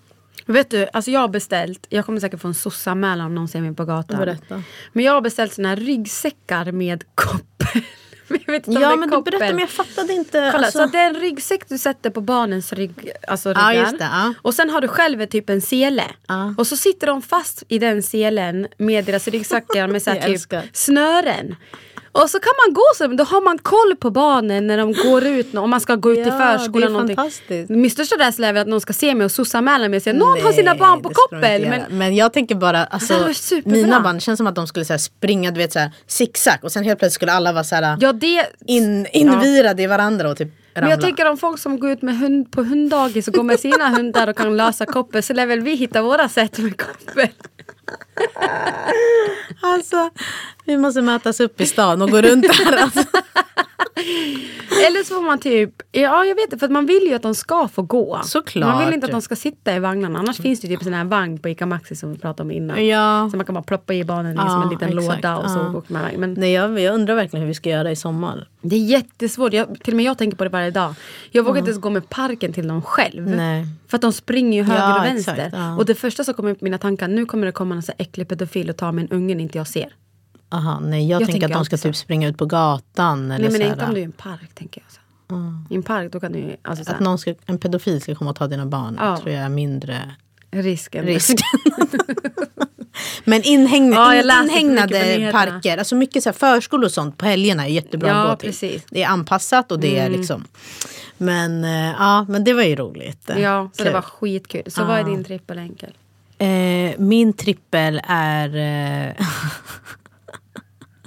[0.46, 3.62] Vet du, alltså jag har beställt, jag kommer säkert få en sossanmälan om någon ser
[3.62, 4.20] mig på gatan.
[4.20, 4.64] Berätta.
[4.94, 7.82] Men jag har beställt såna här ryggsäckar med koppel.
[8.66, 9.32] Ja men du koppel.
[9.32, 10.50] berättade men jag fattade inte.
[10.52, 10.80] Kolla, alltså.
[10.80, 13.74] så det är en ryggsäck du sätter på barnens rygg, alltså ryggar.
[13.74, 14.34] Ja, det, ja.
[14.42, 16.04] Och sen har du själv typ en sele.
[16.28, 16.54] Ja.
[16.58, 20.42] Och så sitter de fast i den selen med deras ryggsäckar med så typ
[20.74, 21.56] snören.
[22.22, 25.26] Och så kan man gå så, då har man koll på barnen när de går
[25.26, 27.08] ut, om man ska gå ut Ja, i förskolan.
[27.08, 27.70] det är fantastiskt.
[27.70, 30.42] Min största rädsla är att någon ska se mig och sossanmäla mig och säga någon
[30.42, 31.70] har sina barn på koppel.
[31.70, 33.14] Men men jag tänker bara, alltså,
[33.66, 35.92] mina barn det känns som att de skulle så här, springa du vet, så här,
[36.08, 39.88] zigzag och sen helt plötsligt skulle alla vara så här, ja, det, in, invirade i
[39.88, 40.82] varandra och typ ramla.
[40.82, 43.60] Men jag tänker om folk som går ut med hund på hunddagis och går med
[43.60, 47.28] sina hundar och kan lösa koppel så lär väl vi hitta våra sätt med koppel.
[49.62, 50.10] Alltså,
[50.66, 52.78] vi måste mötas upp i stan och gå runt där.
[52.78, 53.04] Alltså.
[54.88, 57.22] Eller så får man typ, ja jag vet inte, för att man vill ju att
[57.22, 58.20] de ska få gå.
[58.24, 58.70] Såklart.
[58.76, 60.20] Man vill inte att de ska sitta i vagnarna.
[60.20, 62.52] Annars finns det ju typ sån här vagn på ICA Maxi som vi pratade om
[62.52, 62.88] innan.
[62.88, 63.28] Ja.
[63.32, 65.24] Så man kan bara ploppa i barnen i Ja, som en liten exakt.
[65.24, 65.78] låda och så Ja.
[65.78, 66.02] åker man.
[66.18, 68.48] Men Nej, jag, jag undrar verkligen hur vi ska göra i sommar.
[68.62, 69.54] det är jättesvårt.
[69.54, 70.94] Jag, till och med jag tänker på det varje dag.
[71.32, 73.28] Jag vågar inte ens gå med parken till dem själv.
[73.28, 73.66] Nej.
[73.88, 75.34] För att de springer ju höger Ja, och vänster.
[75.34, 75.78] exakt, ja.
[75.78, 78.28] Och det första som kommer upp i mina tankar, nu kommer det komma en äcklig
[78.28, 79.94] pedofil och ta min ungen inte jag ser.
[80.50, 83.32] Aha, nej, jag, Jag tänker att de ska typ springa ut på gatan.
[83.32, 84.92] Eller Nej men så inte här, om du är i en park tänker jag.
[84.92, 85.00] Så.
[85.70, 88.30] I en park då kan du alltså så Att någon ska, en pedofil ska komma
[88.30, 89.18] och ta dina barn Ja.
[89.18, 90.16] tror jag är mindre
[90.52, 91.06] risken.
[91.06, 91.36] risk.
[93.24, 97.70] Men inhägna, Ja, inhägnade parker, alltså mycket så här förskolor och sånt på helgerna är
[97.72, 98.50] jättebra Ja, att gå till.
[98.50, 98.72] precis.
[98.72, 98.84] Mm.
[98.90, 100.46] Det är anpassat och det är liksom.
[101.18, 103.30] Men eh, ja, men det var ju roligt.
[103.38, 104.72] Ja, så det var skitkul.
[104.72, 105.94] Så vad är din trippel enkel?
[106.38, 108.50] Eh, min trippel är...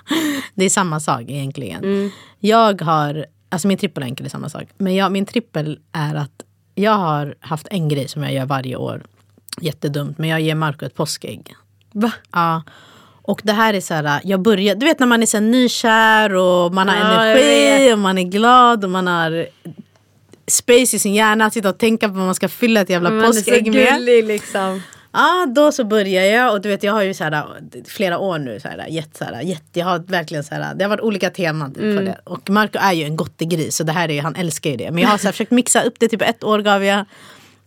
[0.55, 1.85] Det är samma sak egentligen.
[1.85, 2.11] Mm.
[2.39, 3.27] Jag har...
[3.49, 4.65] Alltså min trippel och enkel är samma sak.
[4.79, 6.43] Men jag, min trippel är att
[6.75, 9.03] jag har haft en grej som jag gör varje år.
[9.61, 11.55] Jättedumt, men jag ger Marco ett påskägg.
[11.93, 12.13] Va?
[12.33, 12.63] Ja.
[13.23, 15.45] Och det här är så här, jag börjar, du vet när man är så här
[15.45, 19.47] nykär och man har Ja, energi och man är glad och man har
[20.47, 23.11] space i sin hjärna att sitta och tänka på vad man ska fylla ett jävla
[23.11, 23.95] Man är så påskägg med.
[23.95, 24.83] gullig liksom.
[25.13, 27.45] Ja, då så börjar jag och du vet jag har ju så här,
[27.89, 30.85] flera år nu så här, gett, så här, gett, jag har verkligen så här, det
[30.85, 32.21] har varit olika teman typ, för det.
[32.25, 34.91] Och Marco är ju en gottegris så det här är, ju- han älskar ju det.
[34.91, 37.05] Men jag har så här, försökt mixa upp det, typ ett år gav jag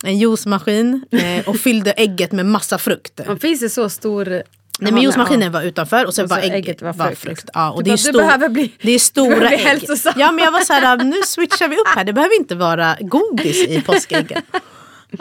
[0.04, 3.20] en juicemaskin eh, och fyllde ägget med massa frukt.
[3.26, 4.42] Man finns det så stor...
[4.78, 7.42] Nej men juicemaskinen var utanför och sen Och var ägget, ägget var var frukt, frukt.
[7.42, 7.50] liksom.
[7.54, 9.82] Ja, och Du det, är stor, behöver bli- det är stora ägg.
[10.16, 12.04] Ja men jag var så här, nu switchar vi upp här.
[12.04, 14.42] Det behöver inte vara godis i påskäggen.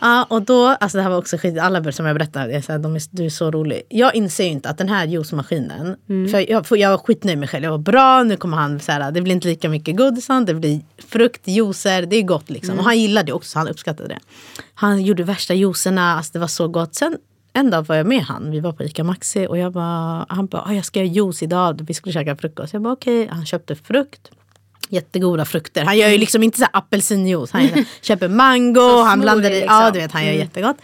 [0.01, 2.79] Ja, och då, alltså det här var också skit, alla som jag berättade, jag, här,
[2.79, 3.81] de är, du är så rolig.
[3.89, 6.31] Jag inser ju inte att den här juicemaskinen, Mm.
[6.31, 8.79] för jag, för jag var skitnöjd med mig själv, jag var bra, nu kommer han
[8.79, 12.49] så här, det blir inte lika mycket godisar, det blir frukt, juicer, det är gott
[12.49, 12.71] liksom.
[12.71, 12.79] Mm.
[12.79, 14.19] Och han gillade det också, han uppskattade det.
[14.73, 16.95] Han gjorde värsta juicerna, alltså det var så gott.
[16.95, 17.17] Sen
[17.53, 20.45] en dag var jag med han, vi var på ICA Maxi och jag bara, han
[20.47, 22.73] bara, "Ah, jag ska göra juice idag, vi skulle käka frukost.
[22.73, 24.31] Jag bara okej, han köpte frukt.
[24.89, 25.85] Jättegoda frukter.
[25.85, 27.51] Han gör ju liksom inte så apelsinjuice.
[27.51, 27.69] Han
[28.01, 29.75] köper mango, han blandar i, liksom.
[29.75, 30.77] ja du vet han gör jättegott.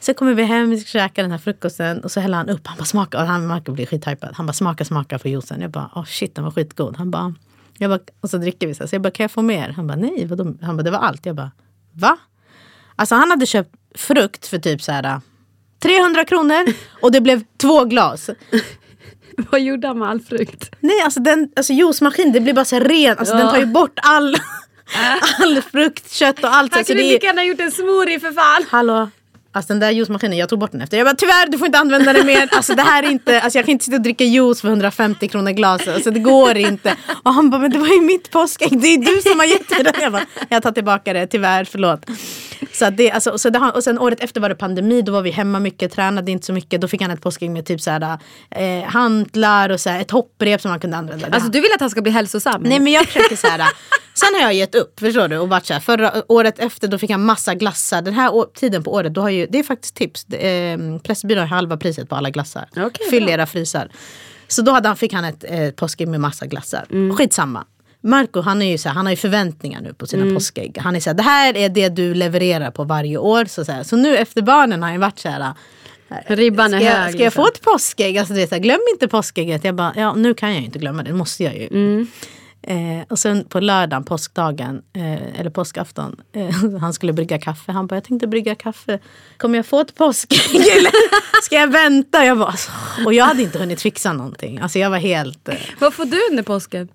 [0.00, 2.66] Så kommer vi hem, vi ska käka den här frukosten och så häller han upp,
[2.66, 4.30] han bara smakar, och han Marco blir skithypad.
[4.34, 5.60] Han bara smaka, smaka på juicen.
[5.60, 6.96] Jag bara, oh shit den var skitgod.
[6.96, 7.34] Han bara,
[7.78, 8.88] jag bara, och så dricker vi så, här.
[8.88, 9.68] så jag bara, kan jag få mer?
[9.68, 10.54] Han bara, nej vadå?
[10.62, 11.26] Han bara, det var allt.
[11.26, 11.50] Jag bara,
[11.92, 12.16] va?
[12.96, 15.20] Alltså han hade köpt frukt för typ så här
[15.78, 16.64] 300 kronor
[17.02, 18.30] och det blev två glas.
[19.50, 20.70] Vad gjorde han med all frukt?
[20.80, 23.98] Nej alltså, den, alltså juicemaskin det blir bara så ren, alltså, den tar ju bort
[24.02, 24.36] all,
[25.40, 26.72] all frukt, kött och allt.
[26.72, 28.64] Han Alltså, kunde det lika gärna gjort en smoothie för fan.
[28.70, 29.10] Hallå?
[29.52, 30.96] Alltså den där juicemaskinen, jag tog bort den efter.
[30.96, 32.48] Jag bara tyvärr du får inte använda den mer.
[32.52, 35.28] Alltså det här är inte, alltså jag kan inte sitta och dricka juice för 150
[35.28, 35.88] kronor glaset.
[35.94, 36.96] Alltså det går inte.
[37.22, 38.80] Och han bara, men det var ju mitt påskägg.
[38.80, 39.92] Det är du som har gett mig den.
[40.02, 42.04] Jag bara, jag tar tillbaka det, tyvärr, förlåt.
[42.72, 45.30] Så det, alltså, så det, och sen året efter var det pandemi, då var vi
[45.30, 46.80] hemma mycket, tränade inte så mycket.
[46.80, 48.18] Då fick han ett påskägg med typ så här,
[48.50, 51.26] eh, hantlar och så här, ett hopprep som man kunde använda.
[51.30, 52.62] Alltså du vill att han ska bli hälsosam?
[52.62, 53.58] Nej men jag försöker så här.
[54.14, 55.38] Sen har jag gett upp, förstår du?
[55.38, 58.02] Och varit så här, förra året efter då fick han massa glassar.
[58.02, 60.24] Den här å- tiden på året, då har ju, det är faktiskt tips.
[60.28, 62.68] Eh, Pressbyrån har halva priset på alla glassar.
[62.76, 63.32] Okej, Fyll bra.
[63.34, 63.88] era frysar.
[64.48, 66.86] Så då hade han, fick han ett eh, påskägg med massa glassar.
[66.90, 67.16] Mm.
[67.16, 67.64] Skitsamma.
[68.00, 70.34] Marco han, är ju så här, han har ju förväntningar nu på sina Mm.
[70.34, 70.78] påskägg.
[70.80, 73.44] Han är så här, det här är det du levererar på varje år.
[73.44, 73.82] Så, så, här.
[73.82, 75.52] så nu efter barnen har han varit så här.
[76.26, 77.12] Ribban är Ska jag, hög.
[77.12, 77.44] ska jag liksom.
[77.44, 78.18] få ett påskägg?
[78.18, 79.64] Alltså det är så här, glöm inte påskägget.
[79.64, 81.66] Jag bara, ja nu kan jag ju inte glömma det, det måste jag ju.
[81.66, 82.06] Mm.
[82.62, 87.72] Eh, och sen på lördagen, påskdagen, eh, eller påskafton, eh, han skulle brygga kaffe.
[87.72, 88.98] Han bara, jag tänkte brygga kaffe.
[89.36, 90.92] Kommer jag få ett påskägg eller
[91.42, 92.24] ska jag vänta?
[92.24, 92.70] Jag bara, alltså,
[93.06, 94.58] och jag hade inte hunnit fixa någonting.
[94.58, 95.48] Alltså jag var helt...
[95.48, 96.88] Eh, Vad får du under påsken?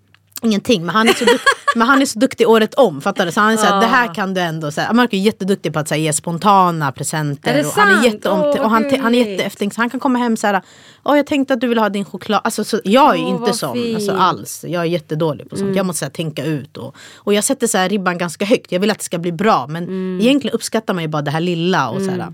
[0.43, 1.39] Ingenting, men han är så, duk-
[1.75, 3.01] men han är så duktig året om.
[3.01, 3.31] Fattar du?
[3.31, 4.71] Så han är så här, det här kan du ändå...
[4.71, 7.53] Så här, Marco är jätteduktig på att så här, ge spontana presenter.
[7.53, 8.05] Är och han är sant?
[8.05, 9.81] jätteomt- Åh, och han, han är jätteeftertänksam.
[9.81, 10.61] Han kan komma hem så här,
[11.03, 12.41] Åh, jag tänkte att du ville ha din choklad.
[12.43, 14.65] Alltså, så, jag är Åh, inte sån alltså, alls.
[14.67, 15.75] Jag är jättedålig på sånt.
[15.75, 16.77] Jag måste så här, tänka ut.
[16.77, 18.71] Och, och jag sätter så här, ribban ganska högt.
[18.71, 19.67] Jag vill att det ska bli bra.
[19.67, 19.83] Men
[20.21, 21.89] egentligen uppskattar man ju bara det här lilla.
[21.89, 22.33] Och, så här.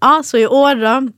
[0.00, 1.12] Ja, så i år då.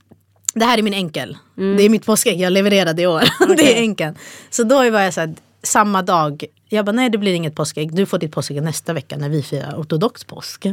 [0.53, 1.37] Det här är min enkel.
[1.55, 3.23] Det är mitt påskägg, jag levererade i år.
[3.57, 4.15] det är enkeln.
[4.49, 5.33] Så då var jag så här,
[5.63, 6.45] samma dag.
[6.69, 7.95] Jag bara, nej det blir inget påskägg.
[7.95, 10.65] Du får ditt påskägg nästa vecka när vi firar ortodox påsk.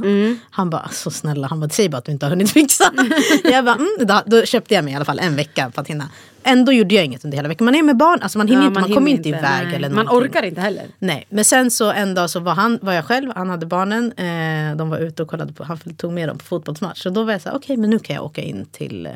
[0.50, 2.84] Han bara, så snälla, han bara, säg bara att du inte har hunnit fixa.
[3.44, 5.88] jag bara, mm, då, då köpte jag mig i alla fall en vecka för att
[5.88, 6.08] hinna.
[6.42, 7.64] Ändå gjorde jag inget under hela veckan.
[7.64, 9.74] Man är med barn, alltså man hinner Ja, inte, man, hinner kommer inte iväg nej.
[9.74, 10.86] eller Man orkar inte heller.
[10.98, 14.12] Nej, men sen så en dag så var, han, var jag själv, han hade barnen,
[14.12, 17.02] eh, de var ute och kollade på, han tog med dem på fotbollsmatch.
[17.02, 19.06] Så då var jag så här, okej men nu kan jag åka in till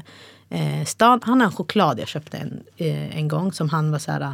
[0.50, 1.20] eh, stan.
[1.22, 4.32] Han har en choklad jag köpte en, eh, en gång som han var så här,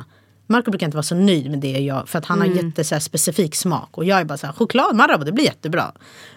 [0.50, 2.94] Marco brukar inte vara så nöjd med det jag, för att han har jätte så
[2.94, 3.98] här, specifik smak.
[3.98, 5.92] Och jag är bara så här, choklad Marabou, det blir jättebra.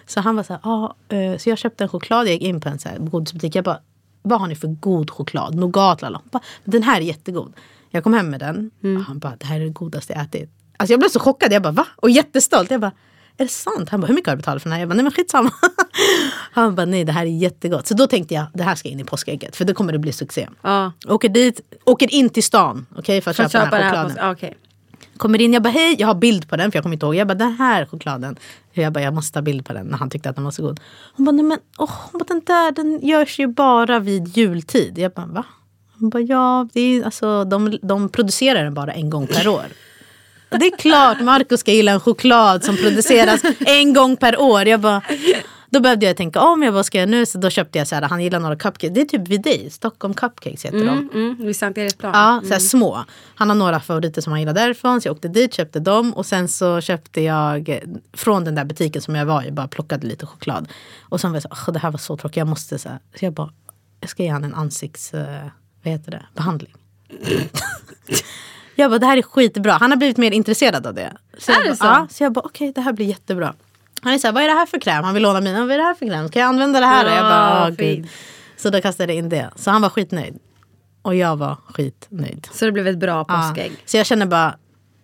[0.06, 2.60] Så han var så här, ja, eh, så jag köpte en choklad, jag gick in
[2.60, 3.54] på en så här godisbutik.
[3.54, 3.80] Jag bara,
[4.22, 5.54] vad har ni för god choklad?
[5.54, 6.20] Nougat, lala.
[6.30, 7.52] Bara, Den här är jättegod.
[7.90, 10.50] Jag kom hem med den och han bara, det här är det godaste jag ätit.
[10.76, 11.86] Alltså jag blev så chockad, jag bara va?
[11.96, 12.70] Och jättestolt.
[12.70, 12.92] Jag bara,
[13.36, 13.88] är det sant?
[13.88, 14.80] Han bara, hur mycket har du betalat för den här?
[14.80, 15.50] Jag bara, nej men skitsamma.
[16.52, 17.86] Han bara, nej det här är jättegott.
[17.86, 19.56] Så då tänkte jag, det här ska in i påskägget.
[19.56, 20.48] För då kommer det bli succé.
[20.62, 20.92] Ja.
[21.08, 24.08] Åker dit, åker in till stan okej, för att För köpa, köpa den här här
[24.08, 24.34] chokladen.
[24.36, 24.38] på...
[24.38, 24.56] Okej.
[25.16, 27.14] Kommer in, jag bara hej, jag har bild på den för jag kommer inte ihåg.
[27.14, 28.36] Jag bara den här chokladen.
[28.72, 30.62] Jag bara jag måste ha bild på den när han tyckte att den var så
[30.62, 30.80] god.
[31.16, 34.98] Hon bara nej men hon bara, den där den görs ju bara vid jultid.
[34.98, 35.44] Jag bara va?
[35.98, 39.64] Hon bara ja, det är, alltså, de, de producerar den bara en gång per år.
[40.60, 44.66] Det är klart Marco ska gilla en choklad som produceras en gång per år.
[44.68, 45.02] Jag bara,
[45.70, 47.26] då behövde jag tänka om, jag vad ska jag nu?
[47.26, 48.94] Så då köpte jag så här, han gillar några cupcakes.
[48.94, 50.88] Det är typ vid dig, Stockholm Cupcakes heter de.
[50.88, 52.12] Mm, mm, vid Sankt Eriksplan.
[52.14, 53.04] Ja, så här små.
[53.34, 55.00] Han har några favoriter som han gillar därifrån.
[55.00, 56.12] Så jag åkte dit, köpte dem.
[56.14, 57.80] Och sen så köpte jag
[58.12, 60.68] från den där butiken som jag var i, bara plockade lite choklad.
[61.02, 62.98] Och sen var jag så "Åh, det här var så tråkigt, jag måste så här.
[63.18, 63.50] Så jag bara,
[64.00, 65.46] jag ska ge han en ansikts, eh,
[65.82, 66.74] vad heter det, behandling.
[68.82, 69.72] jag bara, det här är skitbra.
[69.72, 71.12] Han har blivit mer intresserad av det.
[71.38, 71.84] Så Är jag det bara, så?
[71.84, 73.54] Ja, så jag bara, okej det här blir jättebra.
[74.02, 75.04] Han är så här, vad är det här för kräm?
[75.04, 75.60] Han vill låna mina.
[75.60, 76.28] Vad är det här för kräm?
[76.28, 77.04] Ska jag använda det här?
[77.04, 78.08] Och jag bara, Ja, "Åh, gud.
[78.56, 79.50] Så då kastade jag in det.
[79.56, 80.38] Så han var skitnöjd.
[81.02, 82.48] Och jag var skitnöjd.
[82.52, 83.48] Så det blev ett bra Ja.
[83.48, 83.72] påskägg.
[83.86, 84.56] Så jag känner bara,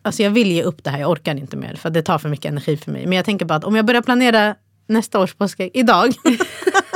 [0.02, 1.74] alltså jag vill ge upp det här, jag orkar inte mer.
[1.74, 3.06] För det tar för mycket energi för mig.
[3.06, 4.54] Men jag tänker bara att om jag börjar planera
[4.86, 6.14] nästa års påskägg idag.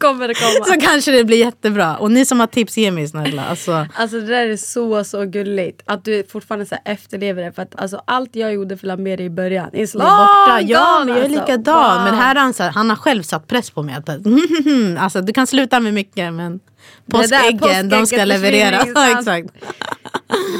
[0.00, 0.64] Kommer det komma.
[0.74, 1.96] så kanske det blir jättebra.
[1.96, 3.44] Och ni som har tips, ge mig snälla.
[3.44, 5.82] Alltså, Alltså det där är så så gulligt.
[5.86, 7.52] Att du fortfarande så efterlever det.
[7.52, 10.60] För att alltså, allt jag gjorde för Lameri i början är borta.
[10.62, 11.40] Ja, men jag är alltså.
[11.40, 11.96] likadan.
[11.96, 12.04] Wow.
[12.04, 13.94] Men här har han, så här, han har själv satt press på mig.
[13.94, 14.08] Att,
[14.98, 16.60] alltså, du kan sluta med mycket men
[17.10, 18.84] påskäggen, de ska leverera.
[18.94, 19.48] Ja, exakt.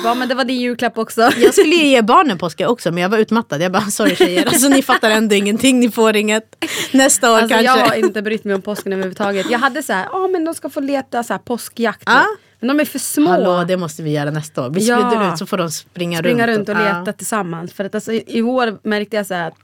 [0.05, 1.21] Bara, men det var din julklapp också.
[1.37, 3.63] Jag skulle ju ge barnen påskägg också men jag var utmattad.
[3.63, 6.65] Jag bara sorry tjejer, alltså, ni fattar ändå ingenting, ni får inget.
[6.93, 7.65] Nästa år Alltså, kanske.
[7.67, 9.51] jag har inte brytt mig om påsken överhuvudtaget.
[9.51, 12.03] Jag hade så här, ja men de ska få leta så här, påskjakt.
[12.07, 12.25] Ja.
[12.61, 13.31] Men de är för små.
[13.31, 14.71] Hallå, det måste vi göra nästa år.
[14.71, 14.99] Vi Ja.
[15.11, 16.59] sprider ut så får de springa, springa runt.
[16.59, 17.13] runt och leta Ja.
[17.13, 17.73] tillsammans.
[17.73, 19.55] För att alltså, i, i år märkte jag så här att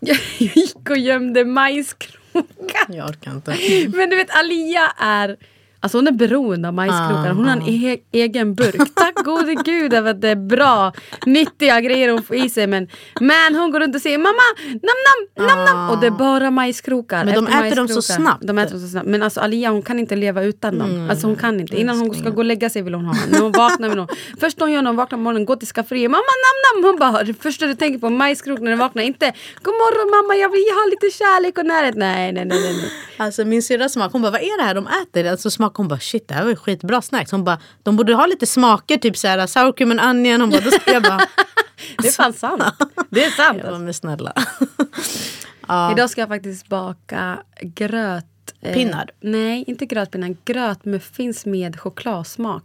[0.00, 2.86] jag gick och gömde majskrokar.
[2.88, 3.56] Jag orkar inte.
[3.96, 5.36] Men du vet Alia är
[5.84, 7.30] Alltså hon är beroende av majskrokar.
[7.30, 8.94] Hon har en e egen burk.
[8.94, 10.92] Tack gode gud över att det är bra,
[11.26, 12.66] nyttiga grejer hon får i sig.
[12.66, 12.88] Men,
[13.20, 15.90] men hon går runt och säger mamma, nam nam, nam nam.
[15.90, 17.24] Och det är bara majskrokar.
[17.24, 18.22] Men de äter dem så majskrokar.
[18.22, 18.46] snabbt.
[18.46, 19.06] De äter dem så snabbt.
[19.06, 21.08] Men alltså Alia hon kan inte leva utan dem.
[21.10, 21.80] Alltså hon kan inte.
[21.80, 23.14] Innan hon ska gå och lägga sig vill hon ha.
[23.28, 24.08] När hon vaknar vill hon.
[24.40, 26.10] Först hon gör när hon vaknar på morgonen, går till skafferiet.
[26.10, 26.90] Mamma nam nam.
[26.90, 29.02] Hon bara, det första du tänker på majskrok när du vaknar.
[29.02, 29.32] Inte
[29.62, 31.94] god morgon mamma jag vill ha lite kärlek och närhet.
[31.94, 32.60] Nej nej nej.
[32.60, 32.76] nej.
[32.82, 32.90] nej.
[33.16, 35.30] Alltså min syrra smak, hon bara vad är det här de äter?
[35.30, 37.30] Alltså smak, hon bara shit det här var ju skitbra snacks.
[37.30, 40.40] Hon bara de borde ha lite smaker, typ såhär sour cream and onion.
[40.40, 41.20] Hon bara, då ska jag bara,
[41.98, 42.62] Det är fan sant.
[43.10, 43.58] Det är sant.
[43.62, 44.32] jag bara men snälla.
[45.92, 48.24] Idag ska jag faktiskt baka gröt.
[48.60, 49.10] eh, Pinnar?
[49.20, 50.36] nej, inte grötpinnar.
[50.44, 52.64] Grötmuffins med chokladsmak.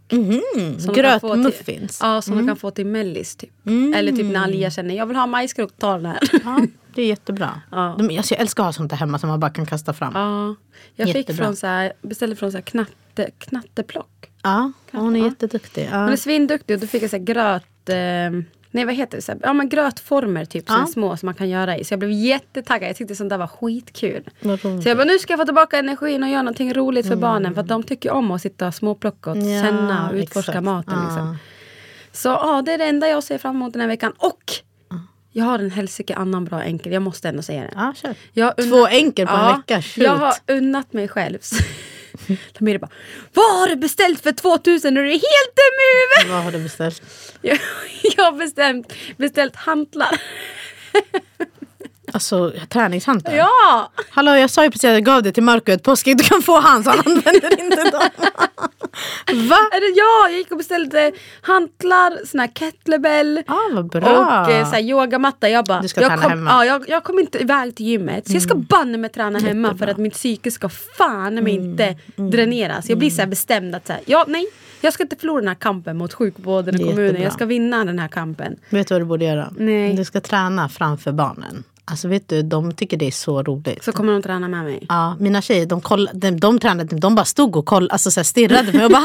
[0.86, 1.98] Få Grötmuffins?
[2.02, 3.50] Ja, som de kan få till mellis typ.
[3.94, 6.18] Eller typ när Alia känner jag vill ha majskrok, ta den här.
[6.44, 6.60] Ja,
[7.00, 7.60] det är jättebra.
[7.70, 7.94] Ja.
[7.98, 10.12] De, alltså, jag älskar att ha sånt där hemma som man bara kan kasta fram.
[10.14, 10.54] Ja, ja,
[11.06, 14.30] jag fick från så här, beställde från så här knatte, knatteplock.
[14.92, 15.24] hon är Ja.
[15.26, 15.88] jätteduktig.
[15.92, 15.98] Ja.
[15.98, 17.88] Hon är svinduktig och då fick jag så här gröt...
[17.88, 17.96] Eh,
[18.70, 19.22] nej vad heter det?
[19.22, 20.78] Så här, ja men grötformer typ, Ja.
[20.78, 20.86] ja.
[20.86, 21.84] små som man kan göra i.
[21.84, 22.88] Så jag blev jättetaggad.
[22.88, 24.24] Jag tyckte sånt där var skitkul.
[24.82, 27.54] Så jag bara nu ska jag få tillbaka energin och göra någonting roligt för barnen.
[27.54, 30.64] För att de tycker om att sitta och småplocka och Ja, känna och utforska exakt.
[30.64, 30.94] maten.
[30.96, 31.04] Ja.
[31.04, 31.36] Liksom.
[32.12, 34.12] Så ja, det är det enda jag ser fram emot den här veckan.
[34.18, 34.42] Och
[35.32, 36.92] jag har en helsike annan bra enkel.
[36.92, 37.72] Jag måste ändå säga det.
[37.74, 38.14] Ja, kör.
[38.32, 40.04] Jag har Två enkel på en vecka, shoot.
[40.04, 41.38] Jag har unnat mig själv.
[42.58, 42.90] Lamira bara,
[43.34, 44.96] vad har du beställt för 2000?
[44.96, 46.34] Är du helt dum i huvudet?
[46.34, 47.02] Vad har du beställt?
[47.42, 47.58] Jag,
[48.16, 50.20] jag har bestämt, beställt hantlar.
[52.12, 53.36] Alltså träningshanteln?
[53.36, 53.92] Ja!
[54.10, 56.16] Hallå jag sa ju precis att jag gav det till Marco ett påskägg.
[56.16, 58.00] Du kan få hans, han använder inte dem.
[59.48, 59.56] Va?
[59.72, 60.38] Det jag?
[60.38, 63.42] Gick och beställde hantlar, sån här kettlebell.
[63.46, 64.44] Ah, vad bra.
[64.44, 65.48] Och eh, så här, yogamatta.
[65.48, 66.50] Jag bara, Du ska jag träna kom, hemma.
[66.50, 68.26] Ja, jag, jag kommer inte iväg till gymmet.
[68.26, 71.96] Så jag ska banne mig träna hemma för att mitt psyke ska fan mig inte
[72.16, 72.88] dräneras.
[72.88, 74.46] Jag blir så här bestämd att så här, ja, nej,
[74.80, 77.04] jag ska inte förlora den här kampen mot sjukvården och kommunen.
[77.04, 77.22] jättebra.
[77.24, 78.56] Jag ska vinna den här kampen.
[78.68, 79.52] Vet du vad du borde göra?
[79.56, 79.94] Nej.
[79.94, 81.64] Du ska träna framför barnen.
[81.90, 83.84] Alltså vet du, de tycker det är så roligt.
[83.84, 84.86] Så kommer de träna med mig.
[84.88, 88.20] Ja, mina tjejer de, koll, de, de tränade, de bara stod och koll, alltså, så
[88.20, 89.02] här, stirrade på mig och bara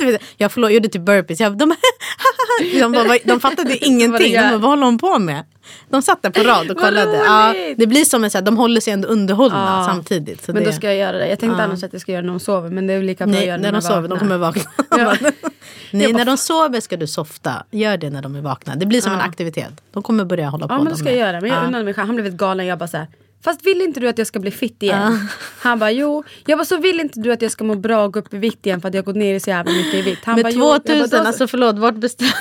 [0.10, 1.40] vet, Jag förlåt, gjorde typ burpees.
[1.40, 1.74] Jag, de,
[2.80, 4.32] de, bara, de fattade ingenting.
[4.32, 5.44] De bara, vad håller hon på med?
[5.90, 7.16] De satt där på rad och kollade.
[7.16, 9.84] Ja, det blir som en så här, de håller sig ändå underhållna Ja.
[9.92, 10.44] samtidigt.
[10.44, 11.28] Så Men det, då ska jag göra det.
[11.28, 12.70] Jag tänkte annars att jag ska göra det när de sover.
[12.70, 14.18] Men det är lika bra att Nej, göra det när de sover, de vaknar.
[14.18, 14.62] kommer vakna.
[14.90, 15.30] Ja.
[15.90, 17.64] Nej, när de sover ska du softa.
[17.70, 18.76] Gör det när de är vakna.
[18.76, 19.72] Det blir som en aktivitet.
[19.92, 20.74] De kommer börja hålla på.
[20.74, 21.12] Ja men det de ska med.
[21.12, 21.40] jag göra.
[21.40, 21.66] Men jag Ja.
[21.66, 22.06] unnade mig själv.
[22.06, 22.66] Han blev lite galen.
[22.66, 23.06] Jag bara så här.
[23.44, 25.18] Fast vill inte du att jag ska bli fit igen?
[25.60, 26.24] Han bara jo.
[26.46, 28.36] Jag bara så vill inte du att jag ska må bra och gå upp i
[28.38, 30.24] vikt igen för att jag har gått ner så jävla mycket i vikt.
[30.24, 32.34] Han bara, Med bara, 2000, då- alltså förlåt, vart beställde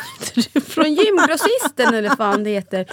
[0.53, 0.61] du?
[0.61, 2.85] Från gymgrossisten eller fan det heter.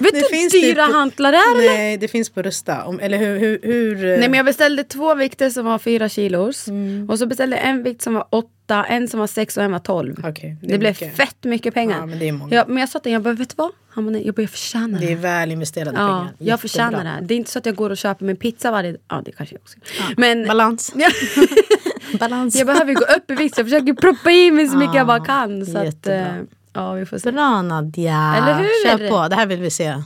[0.00, 1.66] Vet du hur finns dyra typ- hantlar är eller?
[1.74, 2.84] Nej, det finns på Rusta.
[2.84, 3.38] Om, eller hur?
[3.38, 6.68] hur, hur Nej men jag beställde två vikter som var fyra kilos.
[6.68, 7.10] Mm.
[7.10, 9.72] Och så beställde jag en vikt som var åtta, en som var sex och en
[9.72, 10.24] var tolv.
[10.24, 11.16] Okej, det det blev mycket.
[11.16, 11.98] fett mycket pengar.
[11.98, 12.54] Ja, men det är många.
[12.54, 13.70] Ja, men jag sa till honom, jag bara, vet du vad?
[13.88, 15.12] Han bara, nej, jag bara, jag förtjänar det det.
[15.12, 16.32] är väl investerade Ja, pengar.
[16.38, 17.20] jag förtjänar Jättebra.
[17.20, 17.26] det.
[17.26, 19.54] Det är inte så att jag går och köper min pizza varje Ja, det kanske
[19.54, 19.76] jag också
[20.08, 20.14] gör.
[20.16, 20.92] Men Balans.
[20.96, 21.08] Ja.
[22.20, 22.56] Balans.
[22.56, 23.58] jag behöver gå upp i vikt.
[23.58, 25.66] Jag försöker proppa i mig så mycket jag bara kan.
[25.66, 26.18] Så att, jättebra.
[26.26, 26.42] eh,
[26.72, 27.32] ja, vi får se.
[27.32, 28.34] Bra Nadja.
[28.36, 28.88] Eller hur?
[28.98, 30.02] Kör på, det här vill vi se.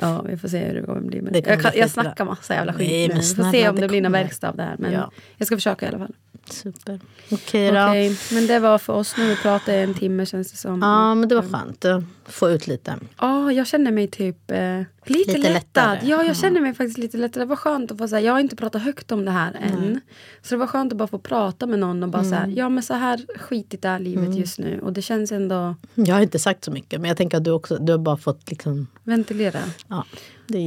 [0.00, 1.20] Ja, vi får se hur det kommer bli.
[1.22, 3.14] Men jag, kan, jag snackar massa jävla skit Nej, nu.
[3.14, 4.74] men Vi får snälla, se om det, det blir någon verkstad av det här.
[4.78, 5.10] Men Ja.
[5.36, 6.14] jag ska försöka i alla fall.
[6.52, 7.00] Super.
[7.30, 7.80] Okej då.
[7.88, 9.28] Okej, men det var för oss nu.
[9.28, 10.82] Vi pratade en timme känns det som.
[10.82, 12.96] Ja, men det var skönt att få ut lite.
[13.20, 15.52] Ja, jag känner mig typ eh, lite, Lite lättad.
[15.52, 15.98] lättare.
[16.02, 17.42] Ja, jag känner mig faktiskt lite lättad.
[17.42, 20.00] Det var skönt att få säga, jag har inte pratat högt om det här än.
[20.42, 22.82] Så det var skönt att bara få prata med någon och bara säga, ja men
[22.82, 24.80] så här skitigt är livet just nu.
[24.80, 27.50] Och det känns ändå, Jag har inte sagt så mycket, men jag tänker att du
[27.50, 28.86] också du har bara fått liksom...
[29.04, 29.60] ventilera.
[29.88, 30.04] Ja.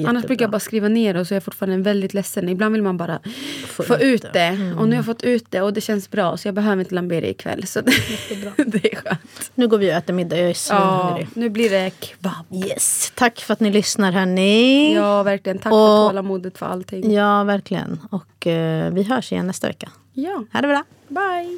[0.08, 2.50] Annars brukar jag bara skriva ner och så är jag fortfarande väldigt ledsen.
[2.50, 3.20] Ibland vill man bara
[3.68, 4.30] få, Få ut det.
[4.34, 4.74] det.
[4.78, 6.38] Och nu har jag fått ut det och det känns bra.
[6.38, 7.68] Så jag behöver inte Lamberi ikväll.
[7.68, 7.92] Så det,
[8.66, 9.52] det är skönt.
[9.56, 11.28] Nu går vi och äter middag, jag är Ja, svinhungrig.
[11.34, 12.34] nu blir det kebab.
[12.70, 14.94] Yes, tack för att ni lyssnar hörni.
[14.96, 15.58] Ja, verkligen.
[15.60, 17.14] Tack Och- för tålamodet för allting.
[17.14, 18.00] Ja, verkligen.
[18.12, 19.90] Och eh, vi hörs igen nästa vecka.
[20.14, 20.44] Ja.
[20.54, 20.84] Ha det bra.
[21.08, 21.58] Bye!